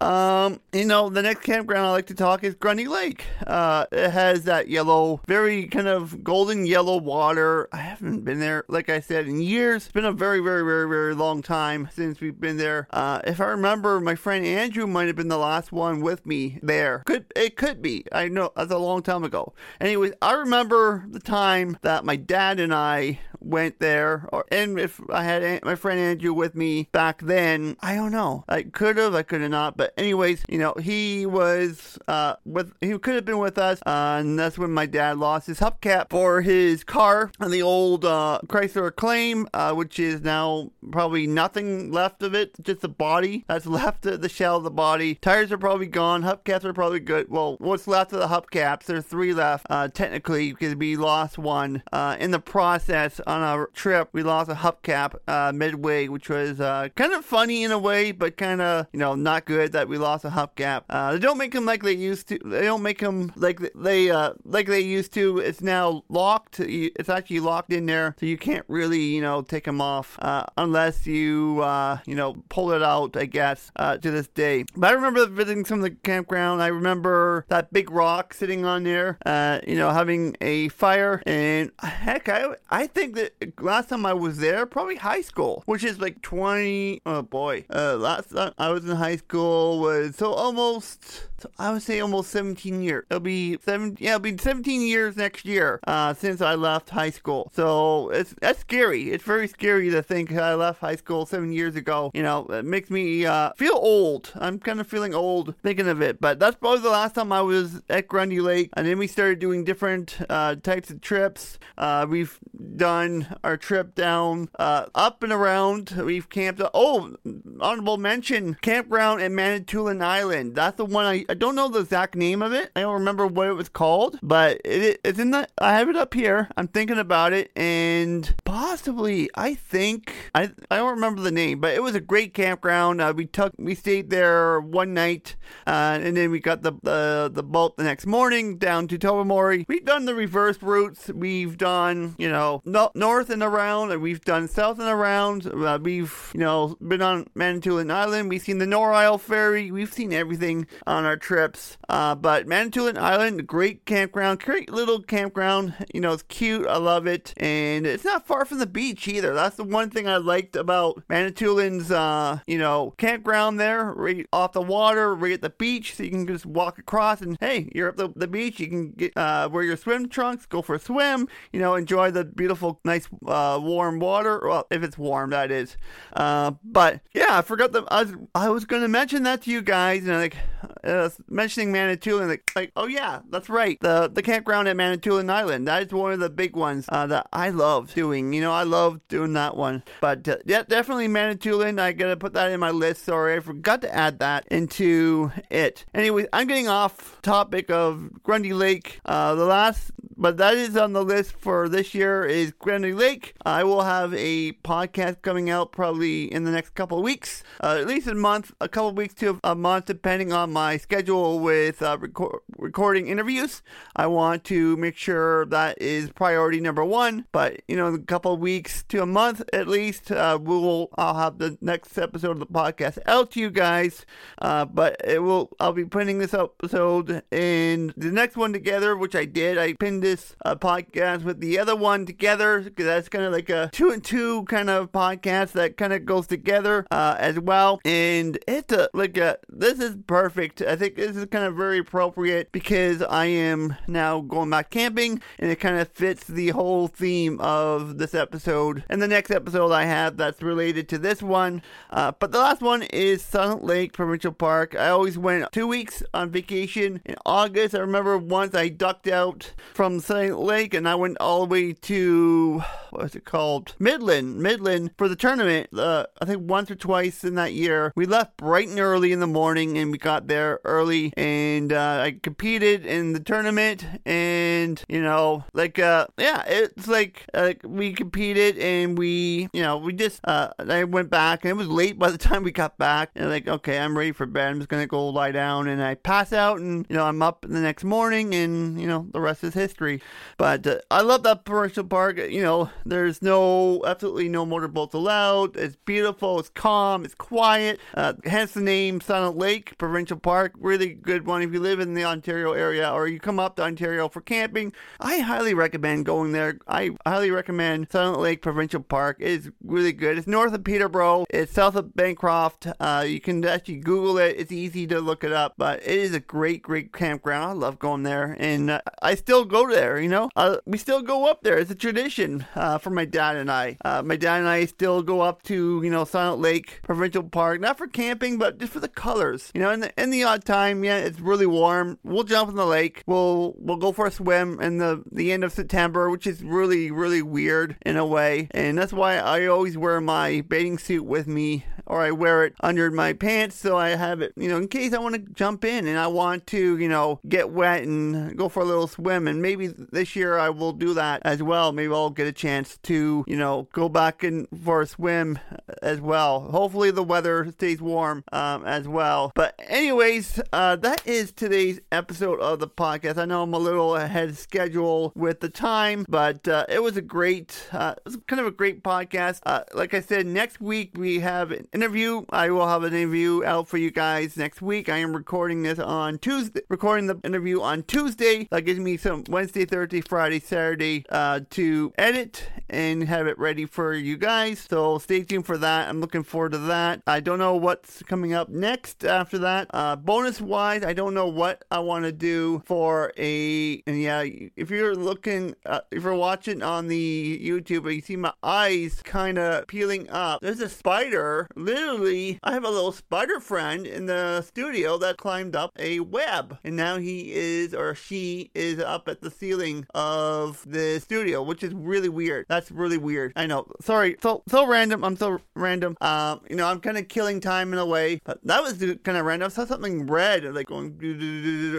Um, 0.00 0.60
you 0.72 0.84
know, 0.84 1.08
the 1.08 1.22
next 1.22 1.42
campground 1.42 1.86
I 1.86 1.90
like 1.90 2.06
to 2.06 2.14
talk 2.14 2.44
is 2.44 2.54
Grundy 2.54 2.88
Lake. 2.88 3.24
Uh, 3.46 3.86
it 3.92 4.10
has 4.10 4.44
that 4.44 4.68
yellow, 4.68 5.20
very 5.26 5.66
kind 5.66 5.88
of 5.88 6.24
golden 6.24 6.66
yellow 6.66 6.98
water. 6.98 7.68
I 7.72 7.78
haven't 7.78 8.24
been 8.24 8.40
there, 8.40 8.64
like 8.68 8.88
I 8.88 9.00
said, 9.00 9.26
in 9.26 9.40
years. 9.40 9.84
It's 9.84 9.92
been 9.92 10.04
a 10.04 10.12
very, 10.12 10.40
very, 10.40 10.64
very, 10.64 10.88
very 10.88 11.14
long 11.14 11.42
time 11.42 11.88
since 11.92 12.20
we've 12.20 12.40
been 12.40 12.56
there. 12.56 12.88
Uh, 12.90 13.20
if 13.24 13.40
I 13.40 13.46
remember, 13.46 14.00
my 14.00 14.14
friend 14.14 14.44
Andrew 14.44 14.86
might 14.86 15.06
have 15.06 15.16
been 15.16 15.28
the 15.28 15.38
last 15.38 15.72
one 15.72 16.00
with 16.00 16.26
me 16.26 16.58
there. 16.62 17.02
Could 17.06 17.26
it 17.36 17.56
could 17.56 17.82
be? 17.82 18.04
I 18.12 18.28
know 18.28 18.50
that's 18.56 18.72
a 18.72 18.78
long 18.78 19.02
time 19.02 19.24
ago. 19.24 19.52
Anyways, 19.80 20.12
I 20.20 20.32
remember 20.32 21.04
the 21.08 21.20
time 21.20 21.78
that 21.82 22.04
my 22.04 22.16
dad 22.16 22.58
and 22.58 22.74
I 22.74 23.20
went 23.44 23.78
there, 23.78 24.28
or 24.32 24.44
and 24.50 24.78
if 24.78 25.00
I 25.10 25.24
had 25.24 25.64
my 25.64 25.74
friend 25.74 25.98
Andrew 25.98 26.32
with 26.32 26.54
me 26.54 26.88
back 26.92 27.22
then, 27.22 27.76
I 27.80 27.94
don't 27.94 28.12
know. 28.12 28.44
I 28.48 28.62
could 28.62 28.96
have, 28.96 29.14
I 29.14 29.22
could 29.22 29.40
have 29.40 29.50
not. 29.50 29.76
But 29.76 29.92
anyways, 29.96 30.44
you 30.48 30.58
know, 30.58 30.74
he 30.80 31.26
was 31.26 31.98
uh 32.08 32.36
with 32.44 32.72
he 32.80 32.96
could 32.98 33.14
have 33.14 33.24
been 33.24 33.38
with 33.38 33.58
us, 33.58 33.80
uh, 33.86 34.18
and 34.20 34.38
that's 34.38 34.58
when 34.58 34.72
my 34.72 34.86
dad 34.86 35.18
lost 35.18 35.46
his 35.46 35.60
hubcap 35.60 36.10
for 36.10 36.40
his 36.40 36.84
car 36.84 37.30
and 37.40 37.52
the 37.52 37.62
old 37.62 38.04
uh, 38.04 38.40
Chrysler 38.46 38.88
Acclaim, 38.88 39.48
uh, 39.54 39.72
which 39.74 39.98
is 39.98 40.22
now 40.22 40.70
probably 40.90 41.26
nothing 41.26 41.90
left 41.90 42.22
of 42.22 42.34
it, 42.34 42.54
just 42.62 42.80
the 42.80 42.88
body 42.88 43.44
that's 43.48 43.66
left 43.72 44.06
of 44.06 44.20
the 44.20 44.28
shell 44.28 44.56
of 44.58 44.64
the 44.64 44.70
body. 44.70 45.16
Tires 45.16 45.52
are 45.52 45.58
probably 45.58 45.86
gone. 45.86 46.22
Hubcaps 46.22 46.64
are 46.64 46.72
probably 46.72 47.00
good. 47.00 47.28
Well, 47.28 47.56
what's 47.58 47.86
left 47.86 48.12
of 48.12 48.20
the 48.20 48.28
hubcaps? 48.28 48.84
There's 48.84 49.04
three 49.04 49.34
left, 49.34 49.66
uh, 49.70 49.88
technically, 49.88 50.52
because 50.52 50.74
we 50.74 50.96
lost 50.96 51.38
one 51.38 51.82
uh, 51.92 52.16
in 52.18 52.30
the 52.30 52.38
process 52.38 53.20
on 53.32 53.42
our 53.42 53.66
trip. 53.68 54.10
We 54.12 54.22
lost 54.22 54.50
a 54.50 54.54
hubcap 54.54 55.14
uh, 55.26 55.52
midway, 55.54 56.08
which 56.08 56.28
was 56.28 56.60
uh, 56.60 56.88
kind 56.94 57.12
of 57.14 57.24
funny 57.24 57.64
in 57.64 57.72
a 57.72 57.78
way, 57.78 58.12
but 58.12 58.36
kind 58.36 58.60
of 58.60 58.86
you 58.92 58.98
know 58.98 59.14
not 59.14 59.46
good 59.46 59.72
that 59.72 59.88
we 59.88 59.98
lost 59.98 60.24
a 60.24 60.30
hubcap. 60.30 60.82
Uh, 60.90 61.12
they 61.12 61.18
don't 61.18 61.38
make 61.38 61.52
them 61.52 61.64
like 61.64 61.82
they 61.82 61.92
used 61.92 62.28
to. 62.28 62.38
They 62.44 62.62
don't 62.62 62.82
make 62.82 62.98
them 62.98 63.32
like 63.36 63.72
they 63.74 64.10
uh, 64.10 64.34
like 64.44 64.66
they 64.66 64.80
used 64.80 65.12
to. 65.14 65.38
It's 65.38 65.62
now 65.62 66.04
locked. 66.08 66.60
It's 66.60 67.08
actually 67.08 67.40
locked 67.40 67.72
in 67.72 67.86
there, 67.86 68.14
so 68.20 68.26
you 68.26 68.36
can't 68.36 68.66
really 68.68 69.00
you 69.00 69.22
know 69.22 69.42
take 69.42 69.64
them 69.64 69.80
off 69.80 70.18
uh, 70.20 70.44
unless 70.58 71.06
you 71.06 71.60
uh, 71.62 71.98
you 72.06 72.14
know 72.14 72.36
pull 72.50 72.72
it 72.72 72.82
out. 72.82 73.16
I 73.16 73.24
guess 73.24 73.72
uh, 73.76 73.96
to 73.96 74.10
this 74.10 74.28
day. 74.28 74.64
But 74.76 74.90
I 74.90 74.92
remember 74.92 75.26
visiting 75.26 75.64
some 75.64 75.78
of 75.78 75.84
the 75.84 75.90
campground. 75.90 76.62
I 76.62 76.68
remember 76.68 77.46
that 77.48 77.72
big 77.72 77.90
rock 77.90 78.34
sitting 78.34 78.66
on 78.66 78.84
there. 78.84 79.18
Uh, 79.24 79.60
you 79.66 79.76
know, 79.76 79.90
having 79.90 80.36
a 80.42 80.68
fire, 80.68 81.22
and 81.24 81.70
heck, 81.80 82.28
I 82.28 82.56
I 82.70 82.86
think 82.86 83.14
that 83.14 83.21
last 83.60 83.88
time 83.88 84.06
I 84.06 84.14
was 84.14 84.38
there, 84.38 84.66
probably 84.66 84.96
high 84.96 85.22
school, 85.22 85.62
which 85.66 85.84
is 85.84 86.00
like 86.00 86.22
twenty. 86.22 87.00
Oh 87.06 87.22
boy, 87.22 87.64
uh, 87.72 87.96
last 87.96 88.30
time 88.30 88.52
I 88.58 88.70
was 88.70 88.84
in 88.84 88.96
high 88.96 89.16
school 89.16 89.80
was 89.80 90.16
so 90.16 90.32
almost 90.32 91.28
I 91.58 91.72
would 91.72 91.82
say 91.82 92.00
almost 92.00 92.30
17 92.30 92.82
years. 92.82 93.04
It'll 93.10 93.20
be 93.20 93.58
seven. 93.64 93.96
Yeah, 94.00 94.10
it'll 94.10 94.20
be 94.20 94.36
17 94.36 94.82
years 94.82 95.16
next 95.16 95.44
year 95.44 95.80
uh, 95.86 96.14
since 96.14 96.40
I 96.40 96.54
left 96.54 96.90
high 96.90 97.10
school. 97.10 97.50
So 97.54 98.10
it's 98.10 98.34
that's 98.40 98.60
scary. 98.60 99.10
It's 99.10 99.24
very 99.24 99.48
scary 99.48 99.90
to 99.90 100.02
think 100.02 100.32
I 100.32 100.54
left 100.54 100.80
high 100.80 100.96
school 100.96 101.26
seven 101.26 101.52
years 101.52 101.76
ago. 101.76 102.10
You 102.14 102.22
know, 102.22 102.46
it 102.46 102.64
makes 102.64 102.90
me 102.90 103.26
uh, 103.26 103.52
feel 103.56 103.74
old. 103.74 104.32
I'm 104.36 104.58
kind 104.58 104.80
of 104.80 104.86
feeling 104.86 105.14
old 105.14 105.54
thinking 105.62 105.88
of 105.88 106.00
it. 106.02 106.20
But 106.20 106.38
that's 106.38 106.56
probably 106.56 106.80
the 106.80 106.90
last 106.90 107.14
time 107.14 107.32
I 107.32 107.42
was 107.42 107.82
at 107.88 108.08
Grundy 108.08 108.40
Lake, 108.40 108.70
and 108.76 108.86
then 108.86 108.98
we 108.98 109.06
started 109.06 109.38
doing 109.38 109.64
different 109.64 110.18
uh, 110.28 110.56
types 110.56 110.90
of 110.90 111.00
trips. 111.00 111.58
Uh, 111.78 112.06
we've 112.08 112.38
done 112.76 113.11
our 113.44 113.56
trip 113.56 113.94
down, 113.94 114.48
uh, 114.58 114.86
up 114.94 115.22
and 115.22 115.32
around. 115.32 115.90
We've 115.90 116.28
camped. 116.28 116.60
Oh, 116.74 117.16
honorable 117.60 117.98
mention: 117.98 118.54
campground 118.62 119.22
at 119.22 119.30
Manitoulin 119.30 120.02
Island. 120.02 120.54
That's 120.54 120.76
the 120.76 120.84
one 120.84 121.06
I. 121.06 121.24
I 121.28 121.34
don't 121.34 121.54
know 121.54 121.68
the 121.68 121.80
exact 121.80 122.14
name 122.14 122.42
of 122.42 122.52
it. 122.52 122.70
I 122.76 122.80
don't 122.80 122.94
remember 122.94 123.26
what 123.26 123.48
it 123.48 123.54
was 123.54 123.68
called, 123.68 124.18
but 124.22 124.60
it, 124.64 125.00
it's 125.04 125.18
in 125.18 125.30
the. 125.30 125.48
I 125.58 125.74
have 125.74 125.88
it 125.88 125.96
up 125.96 126.14
here. 126.14 126.48
I'm 126.56 126.68
thinking 126.68 126.98
about 126.98 127.32
it, 127.32 127.50
and 127.56 128.34
possibly 128.44 129.28
I 129.34 129.54
think 129.54 130.12
I 130.34 130.50
I 130.70 130.76
don't 130.76 130.94
remember 130.94 131.22
the 131.22 131.30
name, 131.30 131.60
but 131.60 131.74
it 131.74 131.82
was 131.82 131.94
a 131.94 132.00
great 132.00 132.34
campground. 132.34 133.00
Uh, 133.00 133.12
we 133.16 133.26
took 133.26 133.52
we 133.58 133.74
stayed 133.74 134.10
there 134.10 134.60
one 134.60 134.94
night, 134.94 135.36
uh, 135.66 135.98
and 136.00 136.16
then 136.16 136.30
we 136.30 136.40
got 136.40 136.62
the 136.62 136.72
the 136.82 137.30
the 137.32 137.42
boat 137.42 137.76
the 137.76 137.84
next 137.84 138.06
morning 138.06 138.58
down 138.58 138.88
to 138.88 138.98
Tobermory. 138.98 139.64
We've 139.68 139.84
done 139.84 140.04
the 140.04 140.14
reverse 140.14 140.62
routes. 140.62 141.08
We've 141.08 141.56
done 141.56 142.14
you 142.18 142.28
know 142.28 142.62
no, 142.64 142.90
north 143.02 143.30
and 143.30 143.42
around, 143.42 143.90
and 143.90 144.00
we've 144.00 144.24
done 144.24 144.46
south 144.46 144.78
and 144.78 144.88
around. 144.88 145.44
Uh, 145.48 145.76
we've 145.82 146.30
you 146.34 146.38
know 146.38 146.76
been 146.80 147.02
on 147.02 147.26
Manitoulin 147.34 147.90
Island. 147.90 148.28
We've 148.28 148.40
seen 148.40 148.58
the 148.58 148.64
Norisle 148.64 149.18
ferry. 149.18 149.72
We've 149.72 149.92
seen 149.92 150.12
everything 150.12 150.68
on 150.86 151.04
our 151.04 151.16
trips. 151.16 151.78
Uh, 151.88 152.14
but 152.14 152.46
Manitoulin 152.46 152.96
Island, 152.96 153.44
great 153.44 153.86
campground, 153.86 154.38
great 154.38 154.70
little 154.70 155.02
campground. 155.02 155.74
You 155.92 156.00
know, 156.00 156.12
it's 156.12 156.22
cute. 156.22 156.64
I 156.68 156.76
love 156.76 157.08
it, 157.08 157.34
and 157.38 157.88
it's 157.88 158.04
not 158.04 158.24
far 158.24 158.44
from 158.44 158.60
the 158.60 158.68
beach 158.68 159.08
either. 159.08 159.34
That's 159.34 159.56
the 159.56 159.64
one 159.64 159.90
thing 159.90 160.06
I 160.06 160.18
liked 160.18 160.54
about 160.54 161.02
Manitoulin's, 161.08 161.90
uh, 161.90 162.38
you 162.46 162.56
know, 162.56 162.94
campground 162.98 163.58
there, 163.58 163.92
right 163.92 164.24
off 164.32 164.52
the 164.52 164.62
water, 164.62 165.12
right 165.12 165.32
at 165.32 165.42
the 165.42 165.50
beach, 165.50 165.96
so 165.96 166.04
you 166.04 166.10
can 166.10 166.28
just 166.28 166.46
walk 166.46 166.78
across 166.78 167.20
and 167.20 167.36
hey, 167.40 167.68
you're 167.74 167.88
up 167.88 167.96
the, 167.96 168.10
the 168.14 168.28
beach. 168.28 168.60
You 168.60 168.68
can 168.68 168.92
get 168.92 169.16
uh, 169.16 169.48
wear 169.50 169.64
your 169.64 169.76
swim 169.76 170.08
trunks, 170.08 170.46
go 170.46 170.62
for 170.62 170.76
a 170.76 170.78
swim. 170.78 171.26
You 171.52 171.58
know, 171.58 171.74
enjoy 171.74 172.12
the 172.12 172.24
beautiful, 172.24 172.80
nice, 172.92 173.08
uh, 173.26 173.58
warm 173.62 173.98
water. 173.98 174.40
Well, 174.42 174.66
if 174.70 174.82
it's 174.82 174.98
warm, 174.98 175.30
that 175.30 175.50
is. 175.50 175.76
Uh, 176.12 176.52
but 176.64 177.00
yeah, 177.14 177.38
I 177.38 177.42
forgot 177.42 177.72
that 177.72 177.84
I 177.90 178.02
was 178.02 178.14
I 178.34 178.48
was 178.50 178.64
to 178.66 178.88
mention 178.88 179.22
that 179.24 179.42
to 179.42 179.50
you 179.50 179.62
guys, 179.62 180.02
and 180.02 180.16
like 180.16 180.36
uh, 180.84 181.08
mentioning 181.28 181.72
Manitoulin, 181.72 182.28
like, 182.28 182.50
like, 182.54 182.72
oh 182.76 182.86
yeah, 182.86 183.20
that's 183.30 183.48
right, 183.48 183.78
the 183.80 184.10
the 184.12 184.22
campground 184.22 184.68
at 184.68 184.76
Manitoulin 184.76 185.30
Island. 185.30 185.68
That 185.68 185.82
is 185.82 185.92
one 185.92 186.12
of 186.12 186.20
the 186.20 186.30
big 186.30 186.56
ones 186.56 186.86
uh, 186.88 187.06
that 187.06 187.28
I 187.32 187.50
love 187.50 187.94
doing. 187.94 188.32
You 188.32 188.40
know, 188.40 188.52
I 188.52 188.64
love 188.64 189.00
doing 189.08 189.32
that 189.34 189.56
one. 189.56 189.82
But 190.00 190.26
uh, 190.28 190.38
yeah, 190.44 190.62
definitely 190.62 191.08
Manitoulin. 191.08 191.78
I 191.78 191.92
gotta 191.92 192.16
put 192.16 192.34
that 192.34 192.50
in 192.50 192.60
my 192.60 192.70
list. 192.70 193.04
Sorry, 193.04 193.36
I 193.36 193.40
forgot 193.40 193.82
to 193.82 193.94
add 193.94 194.18
that 194.18 194.46
into 194.48 195.32
it. 195.50 195.84
Anyway, 195.94 196.26
I'm 196.32 196.46
getting 196.46 196.68
off 196.68 197.20
topic 197.22 197.70
of 197.70 198.22
Grundy 198.22 198.52
Lake. 198.52 199.00
Uh, 199.04 199.34
the 199.34 199.44
last 199.44 199.90
but 200.22 200.36
that 200.36 200.54
is 200.54 200.76
on 200.76 200.92
the 200.92 201.02
list 201.02 201.32
for 201.32 201.68
this 201.68 201.94
year 201.94 202.24
is 202.24 202.52
Grundy 202.52 202.92
Lake. 202.92 203.34
I 203.44 203.64
will 203.64 203.82
have 203.82 204.14
a 204.14 204.52
podcast 204.52 205.20
coming 205.20 205.50
out 205.50 205.72
probably 205.72 206.32
in 206.32 206.44
the 206.44 206.52
next 206.52 206.76
couple 206.76 206.98
of 206.98 207.02
weeks, 207.02 207.42
uh, 207.60 207.78
at 207.80 207.88
least 207.88 208.06
a 208.06 208.14
month, 208.14 208.52
a 208.60 208.68
couple 208.68 208.90
of 208.90 208.96
weeks 208.96 209.14
to 209.14 209.40
a 209.42 209.56
month, 209.56 209.86
depending 209.86 210.32
on 210.32 210.52
my 210.52 210.76
schedule 210.76 211.40
with 211.40 211.82
uh, 211.82 211.98
record, 212.00 212.38
recording 212.62 213.08
interviews. 213.08 213.62
I 213.96 214.06
want 214.06 214.44
to 214.44 214.76
make 214.76 214.96
sure 214.96 215.46
that 215.46 215.80
is 215.82 216.10
priority 216.10 216.60
number 216.60 216.84
one. 216.84 217.26
But 217.32 217.60
you 217.68 217.76
know, 217.76 217.88
a 217.88 217.98
couple 217.98 218.36
weeks 218.36 218.84
to 218.84 219.02
a 219.02 219.06
month 219.06 219.42
at 219.52 219.68
least, 219.68 220.10
uh, 220.10 220.38
we 220.40 220.54
will. 220.54 220.90
I'll 220.96 221.16
have 221.16 221.38
the 221.38 221.58
next 221.60 221.98
episode 221.98 222.32
of 222.32 222.38
the 222.38 222.46
podcast 222.46 222.98
out 223.06 223.32
to 223.32 223.40
you 223.40 223.50
guys. 223.50 224.06
Uh, 224.40 224.64
but 224.64 225.00
it 225.04 225.22
will. 225.22 225.50
I'll 225.60 225.72
be 225.72 225.84
putting 225.84 226.18
this 226.18 226.34
episode 226.34 227.22
in 227.30 227.92
the 227.96 228.10
next 228.10 228.36
one 228.36 228.52
together, 228.52 228.96
which 228.96 229.14
I 229.14 229.24
did. 229.24 229.58
I 229.58 229.74
pinned 229.74 230.02
this 230.02 230.36
uh, 230.44 230.54
podcast 230.54 231.24
with 231.24 231.40
the 231.40 231.58
other 231.58 231.76
one 231.76 232.06
together 232.06 232.60
because 232.60 232.84
that's 232.84 233.08
kind 233.08 233.24
of 233.24 233.32
like 233.32 233.50
a 233.50 233.70
two 233.72 233.90
and 233.90 234.02
two 234.02 234.44
kind 234.44 234.70
of 234.70 234.92
podcast 234.92 235.52
that 235.52 235.76
kind 235.76 235.92
of 235.92 236.06
goes 236.06 236.26
together 236.26 236.86
uh, 236.90 237.16
as 237.18 237.38
well. 237.40 237.80
And 237.84 238.38
it's 238.46 238.72
a 238.72 238.88
like 238.94 239.16
a 239.16 239.38
this 239.48 239.80
is 239.80 239.96
perfect. 240.06 240.62
I 240.62 240.76
think 240.76 240.96
this 240.96 241.16
is 241.16 241.26
kind 241.26 241.44
of 241.44 241.56
very 241.56 241.78
appropriate 241.78 242.51
because 242.52 243.02
I 243.02 243.26
am 243.26 243.76
now 243.88 244.20
going 244.20 244.50
back 244.50 244.70
camping, 244.70 245.20
and 245.38 245.50
it 245.50 245.56
kind 245.56 245.78
of 245.78 245.88
fits 245.88 246.24
the 246.24 246.50
whole 246.50 246.86
theme 246.86 247.40
of 247.40 247.98
this 247.98 248.14
episode. 248.14 248.84
And 248.88 249.00
the 249.00 249.08
next 249.08 249.30
episode 249.30 249.72
I 249.72 249.84
have 249.84 250.18
that's 250.18 250.42
related 250.42 250.88
to 250.90 250.98
this 250.98 251.22
one. 251.22 251.62
Uh, 251.90 252.12
but 252.18 252.30
the 252.30 252.38
last 252.38 252.60
one 252.60 252.82
is 252.82 253.22
Silent 253.22 253.64
Lake 253.64 253.94
Provincial 253.94 254.32
Park. 254.32 254.76
I 254.78 254.88
always 254.88 255.16
went 255.16 255.50
two 255.50 255.66
weeks 255.66 256.02
on 256.12 256.30
vacation 256.30 257.00
in 257.06 257.16
August. 257.24 257.74
I 257.74 257.78
remember 257.78 258.18
once 258.18 258.54
I 258.54 258.68
ducked 258.68 259.08
out 259.08 259.52
from 259.72 260.00
Silent 260.00 260.38
Lake 260.38 260.74
and 260.74 260.86
I 260.86 260.94
went 260.94 261.16
all 261.20 261.46
the 261.46 261.52
way 261.52 261.72
to 261.72 262.62
what's 262.90 263.16
it 263.16 263.24
called? 263.24 263.74
Midland, 263.78 264.40
Midland 264.40 264.90
for 264.98 265.08
the 265.08 265.16
tournament. 265.16 265.70
Uh, 265.76 266.06
I 266.20 266.26
think 266.26 266.48
once 266.48 266.70
or 266.70 266.74
twice 266.74 267.24
in 267.24 267.34
that 267.36 267.54
year. 267.54 267.92
We 267.96 268.04
left 268.04 268.36
bright 268.36 268.68
and 268.68 268.78
early 268.78 269.12
in 269.12 269.20
the 269.20 269.26
morning 269.26 269.78
and 269.78 269.90
we 269.90 269.96
got 269.96 270.28
there 270.28 270.60
early 270.64 271.14
and 271.16 271.72
uh, 271.72 272.02
I 272.02 272.18
competed 272.22 272.41
in 272.44 273.12
the 273.12 273.20
tournament 273.20 273.86
and 274.04 274.82
you 274.88 275.00
know 275.00 275.44
like 275.52 275.78
uh 275.78 276.06
yeah 276.18 276.42
it's 276.46 276.88
like 276.88 277.24
uh, 277.34 277.52
we 277.62 277.92
competed 277.92 278.58
and 278.58 278.98
we 278.98 279.48
you 279.52 279.62
know 279.62 279.78
we 279.78 279.92
just 279.92 280.20
uh 280.24 280.48
I 280.58 280.82
went 280.82 281.08
back 281.08 281.44
and 281.44 281.50
it 281.50 281.54
was 281.54 281.68
late 281.68 282.00
by 282.00 282.10
the 282.10 282.18
time 282.32 282.42
we 282.42 282.50
got 282.50 282.78
back. 282.78 283.10
And 283.14 283.28
like 283.28 283.46
okay 283.46 283.78
I'm 283.78 283.96
ready 283.96 284.10
for 284.10 284.26
bed. 284.26 284.48
I'm 284.48 284.58
just 284.58 284.68
gonna 284.68 284.88
go 284.88 285.08
lie 285.08 285.30
down 285.30 285.68
and 285.68 285.82
I 285.82 285.94
pass 285.94 286.32
out 286.32 286.58
and 286.58 286.84
you 286.88 286.96
know 286.96 287.04
I'm 287.04 287.22
up 287.22 287.46
the 287.48 287.60
next 287.60 287.84
morning 287.84 288.34
and 288.34 288.80
you 288.80 288.88
know 288.88 289.06
the 289.12 289.20
rest 289.20 289.44
is 289.44 289.54
history. 289.54 290.02
But 290.36 290.66
uh, 290.66 290.80
I 290.90 291.02
love 291.02 291.22
that 291.22 291.44
provincial 291.44 291.84
park. 291.84 292.18
You 292.18 292.42
know 292.42 292.70
there's 292.84 293.22
no 293.22 293.84
absolutely 293.84 294.28
no 294.28 294.44
motorboats 294.44 294.94
allowed. 294.94 295.56
It's 295.56 295.76
beautiful. 295.76 296.40
It's 296.40 296.48
calm. 296.48 297.04
It's 297.04 297.14
quiet. 297.14 297.78
Uh, 297.94 298.14
hence 298.24 298.52
the 298.52 298.62
name 298.62 299.00
Silent 299.00 299.36
Lake 299.36 299.78
Provincial 299.78 300.18
Park. 300.18 300.54
Really 300.58 300.92
good 300.92 301.24
one 301.24 301.42
if 301.42 301.52
you 301.52 301.60
live 301.60 301.78
in 301.78 301.94
the 301.94 302.04
Ontario 302.04 302.31
area 302.38 302.90
or 302.90 303.06
you 303.06 303.18
come 303.18 303.38
up 303.38 303.56
to 303.56 303.62
Ontario 303.62 304.08
for 304.08 304.20
camping 304.20 304.72
I 305.00 305.18
highly 305.18 305.54
recommend 305.54 306.06
going 306.06 306.32
there. 306.32 306.58
I 306.66 306.90
highly 307.06 307.30
recommend 307.30 307.90
Silent 307.90 308.20
Lake 308.20 308.42
Provincial 308.42 308.80
Park. 308.80 309.16
It 309.20 309.30
is 309.30 309.50
really 309.64 309.92
good. 309.92 310.18
It's 310.18 310.26
north 310.26 310.52
of 310.52 310.64
Peterborough. 310.64 311.26
It's 311.30 311.52
south 311.52 311.76
of 311.76 311.94
Bancroft. 311.94 312.68
Uh, 312.78 313.04
you 313.06 313.20
can 313.20 313.44
actually 313.44 313.78
Google 313.78 314.18
it. 314.18 314.36
It's 314.38 314.52
easy 314.52 314.86
to 314.88 315.00
look 315.00 315.24
it 315.24 315.32
up 315.32 315.54
but 315.56 315.82
it 315.82 315.98
is 315.98 316.14
a 316.14 316.20
great 316.20 316.62
great 316.62 316.92
campground. 316.92 317.50
I 317.50 317.52
love 317.52 317.78
going 317.78 318.02
there 318.02 318.36
and 318.38 318.70
uh, 318.70 318.80
I 319.00 319.14
still 319.14 319.44
go 319.44 319.68
there 319.68 320.00
you 320.00 320.08
know? 320.08 320.30
Uh, 320.36 320.58
we 320.66 320.78
still 320.78 321.02
go 321.02 321.28
up 321.28 321.42
there. 321.42 321.58
It's 321.58 321.70
a 321.70 321.76
tradition 321.76 322.46
uh, 322.54 322.78
for 322.78 322.90
my 322.90 323.04
dad 323.04 323.36
and 323.36 323.50
I. 323.50 323.76
Uh, 323.84 324.02
my 324.02 324.16
dad 324.16 324.38
and 324.38 324.48
I 324.48 324.64
still 324.66 325.02
go 325.02 325.20
up 325.20 325.42
to 325.44 325.80
you 325.82 325.90
know 325.90 326.04
Silent 326.04 326.40
Lake 326.40 326.80
Provincial 326.82 327.22
Park 327.22 327.60
not 327.60 327.78
for 327.78 327.86
camping 327.86 328.38
but 328.38 328.58
just 328.58 328.72
for 328.72 328.80
the 328.80 328.88
colors 328.88 329.50
you 329.54 329.60
know? 329.60 329.70
In 329.70 329.80
the, 329.80 330.00
in 330.00 330.10
the 330.10 330.24
odd 330.24 330.44
time 330.44 330.84
yeah 330.84 330.98
it's 330.98 331.20
really 331.20 331.46
warm. 331.46 331.98
We'll 332.02 332.21
jump 332.24 332.50
in 332.50 332.56
the 332.56 332.66
lake 332.66 333.02
we'll 333.06 333.54
we'll 333.58 333.76
go 333.76 333.92
for 333.92 334.06
a 334.06 334.10
swim 334.10 334.60
in 334.60 334.78
the 334.78 335.02
the 335.10 335.32
end 335.32 335.44
of 335.44 335.52
September 335.52 336.10
which 336.10 336.26
is 336.26 336.42
really 336.42 336.90
really 336.90 337.22
weird 337.22 337.76
in 337.84 337.96
a 337.96 338.06
way 338.06 338.48
and 338.52 338.76
that's 338.76 338.92
why 338.92 339.16
I 339.16 339.46
always 339.46 339.76
wear 339.76 340.00
my 340.00 340.42
bathing 340.48 340.78
suit 340.78 341.04
with 341.04 341.26
me 341.26 341.64
or 341.86 342.00
I 342.00 342.10
wear 342.10 342.44
it 342.44 342.54
under 342.60 342.90
my 342.90 343.12
pants 343.12 343.56
so 343.56 343.76
I 343.76 343.90
have 343.90 344.20
it, 344.20 344.32
you 344.36 344.48
know, 344.48 344.56
in 344.56 344.68
case 344.68 344.92
I 344.92 344.98
want 344.98 345.14
to 345.14 345.32
jump 345.32 345.64
in 345.64 345.86
and 345.86 345.98
I 345.98 346.06
want 346.06 346.46
to, 346.48 346.78
you 346.78 346.88
know, 346.88 347.20
get 347.28 347.50
wet 347.50 347.82
and 347.82 348.36
go 348.36 348.48
for 348.48 348.60
a 348.60 348.64
little 348.64 348.86
swim. 348.86 349.28
And 349.28 349.42
maybe 349.42 349.68
this 349.68 350.16
year 350.16 350.38
I 350.38 350.50
will 350.50 350.72
do 350.72 350.94
that 350.94 351.22
as 351.24 351.42
well. 351.42 351.72
Maybe 351.72 351.92
I'll 351.92 352.10
get 352.10 352.26
a 352.26 352.32
chance 352.32 352.78
to, 352.84 353.24
you 353.26 353.36
know, 353.36 353.68
go 353.72 353.88
back 353.88 354.22
and 354.22 354.46
for 354.64 354.82
a 354.82 354.86
swim 354.86 355.38
as 355.82 356.00
well. 356.00 356.50
Hopefully 356.50 356.90
the 356.90 357.02
weather 357.02 357.52
stays 357.52 357.80
warm 357.80 358.24
um, 358.32 358.64
as 358.64 358.88
well. 358.88 359.32
But 359.34 359.54
anyways, 359.68 360.40
uh, 360.52 360.76
that 360.76 361.06
is 361.06 361.32
today's 361.32 361.80
episode 361.90 362.01
of 362.10 362.58
the 362.58 362.68
podcast. 362.68 363.16
I 363.16 363.24
know 363.24 363.42
I'm 363.42 363.54
a 363.54 363.58
little 363.58 363.94
ahead 363.96 364.36
schedule 364.36 365.12
with 365.14 365.40
the 365.40 365.48
time, 365.48 366.04
but 366.08 366.46
uh, 366.48 366.66
it 366.68 366.82
was 366.82 366.96
a 366.96 367.02
great, 367.02 367.68
uh, 367.72 367.94
it 367.96 368.04
was 368.04 368.18
kind 368.26 368.40
of 368.40 368.46
a 368.46 368.50
great 368.50 368.82
podcast. 368.82 369.40
Uh, 369.44 369.62
like 369.74 369.94
I 369.94 370.00
said, 370.00 370.26
next 370.26 370.60
week 370.60 370.92
we 370.96 371.20
have 371.20 371.52
an 371.52 371.68
interview. 371.72 372.24
I 372.30 372.50
will 372.50 372.66
have 372.66 372.84
an 372.84 372.92
interview 372.92 373.44
out 373.44 373.68
for 373.68 373.78
you 373.78 373.90
guys 373.90 374.36
next 374.36 374.62
week. 374.62 374.88
I 374.88 374.98
am 374.98 375.14
recording 375.14 375.62
this 375.62 375.78
on 375.78 376.18
Tuesday, 376.18 376.62
recording 376.68 377.06
the 377.06 377.20
interview 377.24 377.60
on 377.60 377.84
Tuesday. 377.84 378.48
That 378.50 378.62
gives 378.62 378.80
me 378.80 378.96
some 378.96 379.24
Wednesday, 379.28 379.64
Thursday, 379.64 380.00
Friday, 380.00 380.40
Saturday 380.40 381.04
uh, 381.10 381.40
to 381.50 381.92
edit 381.98 382.48
and 382.68 383.04
have 383.04 383.26
it 383.26 383.38
ready 383.38 383.66
for 383.66 383.94
you 383.94 384.16
guys. 384.16 384.66
So 384.68 384.98
stay 384.98 385.22
tuned 385.22 385.46
for 385.46 385.58
that. 385.58 385.88
I'm 385.88 386.00
looking 386.00 386.24
forward 386.24 386.52
to 386.52 386.58
that. 386.58 387.02
I 387.06 387.20
don't 387.20 387.38
know 387.38 387.54
what's 387.56 388.02
coming 388.02 388.32
up 388.32 388.48
next 388.48 389.04
after 389.04 389.38
that. 389.38 389.68
Uh, 389.70 389.96
bonus 389.96 390.40
wise, 390.40 390.82
I 390.82 390.92
don't 390.92 391.14
know 391.14 391.28
what 391.28 391.64
I 391.70 391.78
want 391.78 391.91
to 392.00 392.12
do 392.12 392.62
for 392.64 393.12
a. 393.18 393.82
And 393.86 394.00
yeah, 394.00 394.24
if 394.56 394.70
you're 394.70 394.94
looking, 394.94 395.54
uh, 395.66 395.80
if 395.90 396.02
you're 396.02 396.14
watching 396.14 396.62
on 396.62 396.88
the 396.88 397.40
YouTube, 397.42 397.92
you 397.94 398.00
see 398.00 398.16
my 398.16 398.32
eyes 398.42 399.00
kind 399.04 399.38
of 399.38 399.66
peeling 399.66 400.08
up. 400.10 400.40
There's 400.40 400.60
a 400.60 400.68
spider. 400.68 401.48
Literally, 401.54 402.38
I 402.42 402.52
have 402.52 402.64
a 402.64 402.70
little 402.70 402.92
spider 402.92 403.40
friend 403.40 403.86
in 403.86 404.06
the 404.06 404.42
studio 404.42 404.96
that 404.98 405.18
climbed 405.18 405.54
up 405.54 405.72
a 405.78 406.00
web, 406.00 406.58
and 406.64 406.76
now 406.76 406.96
he 406.96 407.32
is 407.32 407.74
or 407.74 407.94
she 407.94 408.50
is 408.54 408.78
up 408.78 409.08
at 409.08 409.20
the 409.20 409.30
ceiling 409.30 409.86
of 409.94 410.64
the 410.66 410.98
studio, 411.00 411.42
which 411.42 411.62
is 411.62 411.74
really 411.74 412.08
weird. 412.08 412.46
That's 412.48 412.70
really 412.70 412.98
weird. 412.98 413.32
I 413.36 413.46
know. 413.46 413.66
Sorry, 413.80 414.16
so 414.22 414.42
so 414.48 414.66
random. 414.66 415.04
I'm 415.04 415.16
so 415.16 415.40
random. 415.54 415.96
Um, 416.00 416.40
you 416.48 416.56
know, 416.56 416.66
I'm 416.66 416.80
kind 416.80 416.98
of 416.98 417.08
killing 417.08 417.40
time 417.40 417.72
in 417.72 417.78
a 417.78 417.86
way, 417.86 418.20
but 418.24 418.38
that 418.44 418.62
was 418.62 418.78
kind 419.04 419.18
of 419.18 419.24
random. 419.24 419.46
I 419.46 419.48
saw 419.50 419.64
something 419.64 420.06
red, 420.06 420.44
like 420.54 420.66
going 420.66 420.96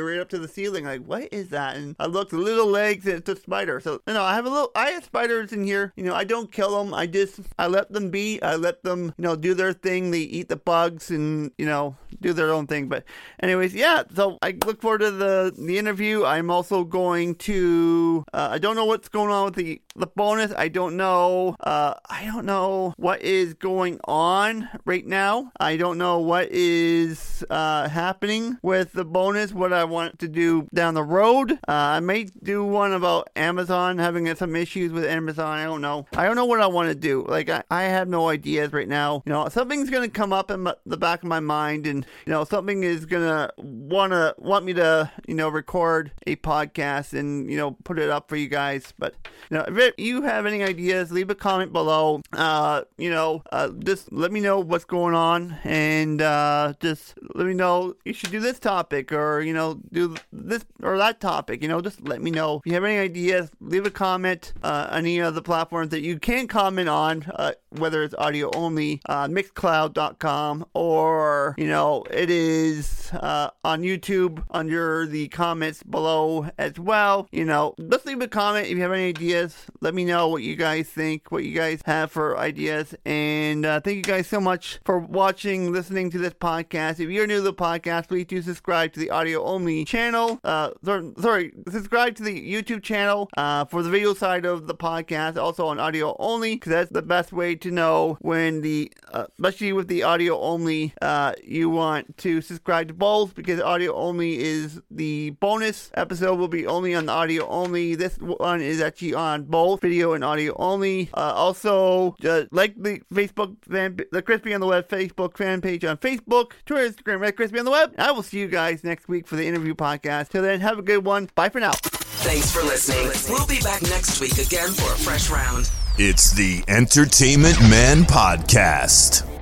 right 0.03 0.19
up 0.19 0.29
to 0.29 0.39
the 0.39 0.47
ceiling. 0.47 0.85
Like, 0.85 1.05
what 1.05 1.29
is 1.31 1.49
that? 1.49 1.75
And 1.75 1.95
I 1.99 2.05
looked, 2.05 2.33
little 2.33 2.67
legs, 2.67 3.05
and 3.05 3.15
it's 3.15 3.29
a 3.29 3.35
spider. 3.35 3.79
So 3.79 4.01
you 4.07 4.13
know, 4.13 4.23
I 4.23 4.35
have 4.35 4.45
a 4.45 4.49
little. 4.49 4.71
I 4.75 4.91
have 4.91 5.03
spiders 5.03 5.51
in 5.51 5.63
here. 5.63 5.93
You 5.95 6.03
know, 6.03 6.15
I 6.15 6.23
don't 6.23 6.51
kill 6.51 6.83
them. 6.83 6.93
I 6.93 7.07
just 7.07 7.39
I 7.57 7.67
let 7.67 7.91
them 7.91 8.09
be. 8.09 8.41
I 8.41 8.55
let 8.55 8.83
them, 8.83 9.13
you 9.17 9.23
know, 9.23 9.35
do 9.35 9.53
their 9.53 9.73
thing. 9.73 10.11
They 10.11 10.19
eat 10.19 10.49
the 10.49 10.55
bugs 10.55 11.09
and 11.09 11.51
you 11.57 11.65
know 11.65 11.95
do 12.21 12.33
their 12.33 12.51
own 12.51 12.67
thing. 12.67 12.87
But 12.87 13.03
anyways, 13.41 13.73
yeah. 13.73 14.03
So 14.15 14.37
I 14.41 14.55
look 14.65 14.81
forward 14.81 14.99
to 14.99 15.11
the 15.11 15.53
the 15.57 15.77
interview. 15.77 16.25
I'm 16.25 16.49
also 16.49 16.83
going 16.83 17.35
to. 17.35 18.25
Uh, 18.33 18.49
I 18.51 18.57
don't 18.57 18.75
know 18.75 18.85
what's 18.85 19.09
going 19.09 19.31
on 19.31 19.45
with 19.45 19.55
the 19.55 19.81
the 19.95 20.07
bonus. 20.07 20.53
I 20.57 20.67
don't 20.67 20.97
know. 20.97 21.55
Uh, 21.59 21.95
I 22.09 22.25
don't 22.25 22.45
know 22.45 22.93
what 22.97 23.21
is 23.21 23.53
going 23.53 23.99
on 24.05 24.69
right 24.85 25.05
now. 25.05 25.51
I 25.59 25.77
don't 25.77 25.97
know 25.97 26.19
what 26.19 26.49
is 26.51 27.45
uh, 27.49 27.89
happening 27.89 28.57
with 28.61 28.93
the 28.93 29.05
bonus. 29.05 29.53
What 29.53 29.73
I 29.73 29.83
want 29.93 30.19
to 30.19 30.27
do 30.27 30.67
down 30.73 30.93
the 30.93 31.03
road. 31.03 31.53
Uh, 31.53 31.57
I 31.67 31.99
may 31.99 32.25
do 32.25 32.63
one 32.65 32.93
about 32.93 33.29
Amazon 33.35 33.97
having 33.97 34.33
some 34.35 34.55
issues 34.55 34.91
with 34.91 35.05
Amazon. 35.05 35.59
I 35.59 35.63
don't 35.65 35.81
know. 35.81 36.07
I 36.15 36.25
don't 36.25 36.35
know 36.35 36.45
what 36.45 36.59
I 36.59 36.67
want 36.67 36.89
to 36.89 36.95
do. 36.95 37.25
Like 37.27 37.49
I, 37.49 37.63
I 37.69 37.83
have 37.83 38.07
no 38.09 38.29
ideas 38.29 38.73
right 38.73 38.87
now. 38.87 39.23
You 39.25 39.31
know, 39.31 39.47
something's 39.49 39.89
gonna 39.89 40.09
come 40.09 40.33
up 40.33 40.51
in 40.51 40.67
the 40.85 40.97
back 40.97 41.23
of 41.23 41.29
my 41.29 41.39
mind, 41.39 41.87
and 41.87 42.05
you 42.25 42.31
know, 42.31 42.43
something 42.43 42.83
is 42.83 43.05
gonna 43.05 43.51
wanna 43.57 44.33
want 44.37 44.65
me 44.65 44.73
to 44.73 45.11
you 45.27 45.35
know 45.35 45.49
record 45.49 46.11
a 46.27 46.35
podcast 46.37 47.17
and 47.17 47.49
you 47.49 47.57
know 47.57 47.71
put 47.83 47.99
it 47.99 48.09
up 48.09 48.29
for 48.29 48.35
you 48.35 48.47
guys. 48.47 48.93
But 48.97 49.15
you 49.49 49.57
know, 49.57 49.65
if 49.67 49.93
you 49.97 50.23
have 50.23 50.45
any 50.45 50.63
ideas, 50.63 51.11
leave 51.11 51.29
a 51.29 51.35
comment 51.35 51.71
below. 51.71 52.21
Uh, 52.33 52.83
you 52.97 53.09
know, 53.09 53.43
uh, 53.51 53.69
just 53.69 54.11
let 54.11 54.31
me 54.31 54.39
know 54.39 54.59
what's 54.59 54.85
going 54.85 55.13
on, 55.13 55.57
and 55.63 56.21
uh, 56.21 56.73
just 56.79 57.15
let 57.35 57.45
me 57.45 57.53
know 57.53 57.95
you 58.05 58.13
should 58.13 58.31
do 58.31 58.39
this 58.39 58.59
topic 58.59 59.11
or 59.11 59.41
you 59.41 59.53
know 59.53 59.79
do 59.91 60.15
this 60.31 60.65
or 60.81 60.97
that 60.97 61.19
topic. 61.19 61.61
You 61.61 61.67
know, 61.67 61.81
just 61.81 62.01
let 62.07 62.21
me 62.21 62.31
know 62.31 62.57
if 62.57 62.65
you 62.65 62.73
have 62.73 62.83
any 62.83 62.97
ideas. 62.97 63.51
Leave 63.59 63.85
a 63.85 63.91
comment 63.91 64.53
uh, 64.63 64.87
on 64.91 64.99
any 64.99 65.19
of 65.19 65.35
the 65.35 65.41
platforms 65.41 65.89
that 65.89 66.01
you 66.01 66.19
can 66.19 66.47
comment 66.47 66.89
on, 66.89 67.25
uh, 67.35 67.53
whether 67.69 68.03
it's 68.03 68.15
audio 68.17 68.49
only, 68.55 69.01
uh, 69.07 69.27
Mixcloud 69.27 69.83
mixcloud.com 69.93 70.65
or, 70.73 71.55
you 71.57 71.67
know, 71.67 72.03
it 72.11 72.29
is 72.29 73.11
uh, 73.13 73.49
on 73.63 73.81
YouTube 73.81 74.43
under 74.51 75.05
the 75.05 75.27
comments 75.29 75.83
below 75.83 76.49
as 76.57 76.79
well. 76.79 77.27
You 77.31 77.45
know, 77.45 77.75
let's 77.77 78.05
leave 78.05 78.21
a 78.21 78.27
comment 78.27 78.67
if 78.67 78.73
you 78.73 78.81
have 78.81 78.91
any 78.91 79.09
ideas. 79.09 79.65
Let 79.81 79.93
me 79.93 80.05
know 80.05 80.27
what 80.27 80.43
you 80.43 80.55
guys 80.55 80.87
think, 80.87 81.31
what 81.31 81.43
you 81.43 81.55
guys 81.55 81.81
have 81.85 82.11
for 82.11 82.37
ideas. 82.37 82.95
And 83.05 83.65
uh, 83.65 83.79
thank 83.79 83.97
you 83.97 84.03
guys 84.03 84.27
so 84.27 84.39
much 84.39 84.79
for 84.85 84.99
watching, 84.99 85.71
listening 85.71 86.09
to 86.11 86.17
this 86.17 86.33
podcast. 86.33 86.99
If 86.99 87.09
you're 87.09 87.27
new 87.27 87.37
to 87.37 87.41
the 87.41 87.53
podcast, 87.53 88.07
please 88.07 88.25
do 88.25 88.41
subscribe 88.41 88.93
to 88.93 88.99
the 88.99 89.09
audio 89.09 89.43
only 89.43 89.72
channel. 89.85 90.39
Uh, 90.43 90.71
sorry, 91.19 91.53
subscribe 91.69 92.15
to 92.15 92.23
the 92.23 92.53
YouTube 92.53 92.83
channel 92.83 93.29
uh, 93.37 93.65
for 93.65 93.83
the 93.83 93.89
video 93.89 94.13
side 94.13 94.45
of 94.45 94.67
the 94.67 94.75
podcast, 94.75 95.37
also 95.37 95.65
on 95.67 95.79
audio 95.79 96.15
only, 96.19 96.55
because 96.55 96.71
that's 96.71 96.91
the 96.91 97.01
best 97.01 97.33
way 97.33 97.55
to 97.55 97.71
know 97.71 98.17
when 98.21 98.61
the, 98.61 98.91
uh, 99.11 99.25
especially 99.33 99.73
with 99.73 99.87
the 99.87 100.03
audio 100.03 100.39
only, 100.39 100.93
uh, 101.01 101.33
you 101.43 101.69
want 101.69 102.17
to 102.17 102.41
subscribe 102.41 102.87
to 102.89 102.93
both 102.93 103.33
because 103.35 103.59
audio 103.59 103.93
only 103.95 104.39
is 104.39 104.81
the 104.91 105.31
bonus 105.39 105.91
episode 105.95 106.37
will 106.37 106.47
be 106.47 106.67
only 106.67 106.93
on 106.93 107.05
the 107.05 107.11
audio 107.11 107.47
only. 107.47 107.95
This 107.95 108.17
one 108.17 108.61
is 108.61 108.81
actually 108.81 109.13
on 109.13 109.43
both 109.43 109.81
video 109.81 110.13
and 110.13 110.23
audio 110.23 110.55
only. 110.57 111.09
Uh, 111.13 111.33
also, 111.33 112.15
like 112.51 112.75
the 112.75 113.01
Facebook 113.13 113.55
fan, 113.69 113.97
the 114.11 114.21
Crispy 114.21 114.53
on 114.53 114.61
the 114.61 114.67
Web 114.67 114.87
Facebook 114.89 115.37
fan 115.37 115.61
page 115.61 115.85
on 115.85 115.97
Facebook, 115.97 116.51
Twitter, 116.65 116.89
Instagram, 116.89 117.25
at 117.25 117.35
Crispy 117.35 117.59
on 117.59 117.65
the 117.65 117.71
Web. 117.71 117.93
I 117.97 118.11
will 118.11 118.23
see 118.23 118.39
you 118.39 118.47
guys 118.47 118.83
next 118.83 119.07
week 119.07 119.27
for 119.27 119.35
the 119.35 119.47
interview 119.47 119.62
podcast. 119.71 120.29
Till 120.29 120.43
then, 120.43 120.59
have 120.59 120.77
a 120.77 120.83
good 120.83 121.05
one. 121.05 121.29
Bye 121.35 121.49
for 121.49 121.59
now. 121.59 121.71
Thanks 121.73 122.51
for 122.51 122.61
listening. 122.61 123.11
We'll 123.29 123.47
be 123.47 123.59
back 123.61 123.81
next 123.83 124.21
week 124.21 124.37
again 124.37 124.69
for 124.71 124.93
a 124.93 124.97
fresh 124.97 125.29
round. 125.29 125.71
It's 125.97 126.31
the 126.31 126.63
Entertainment 126.67 127.59
Man 127.61 128.03
Podcast. 128.03 129.32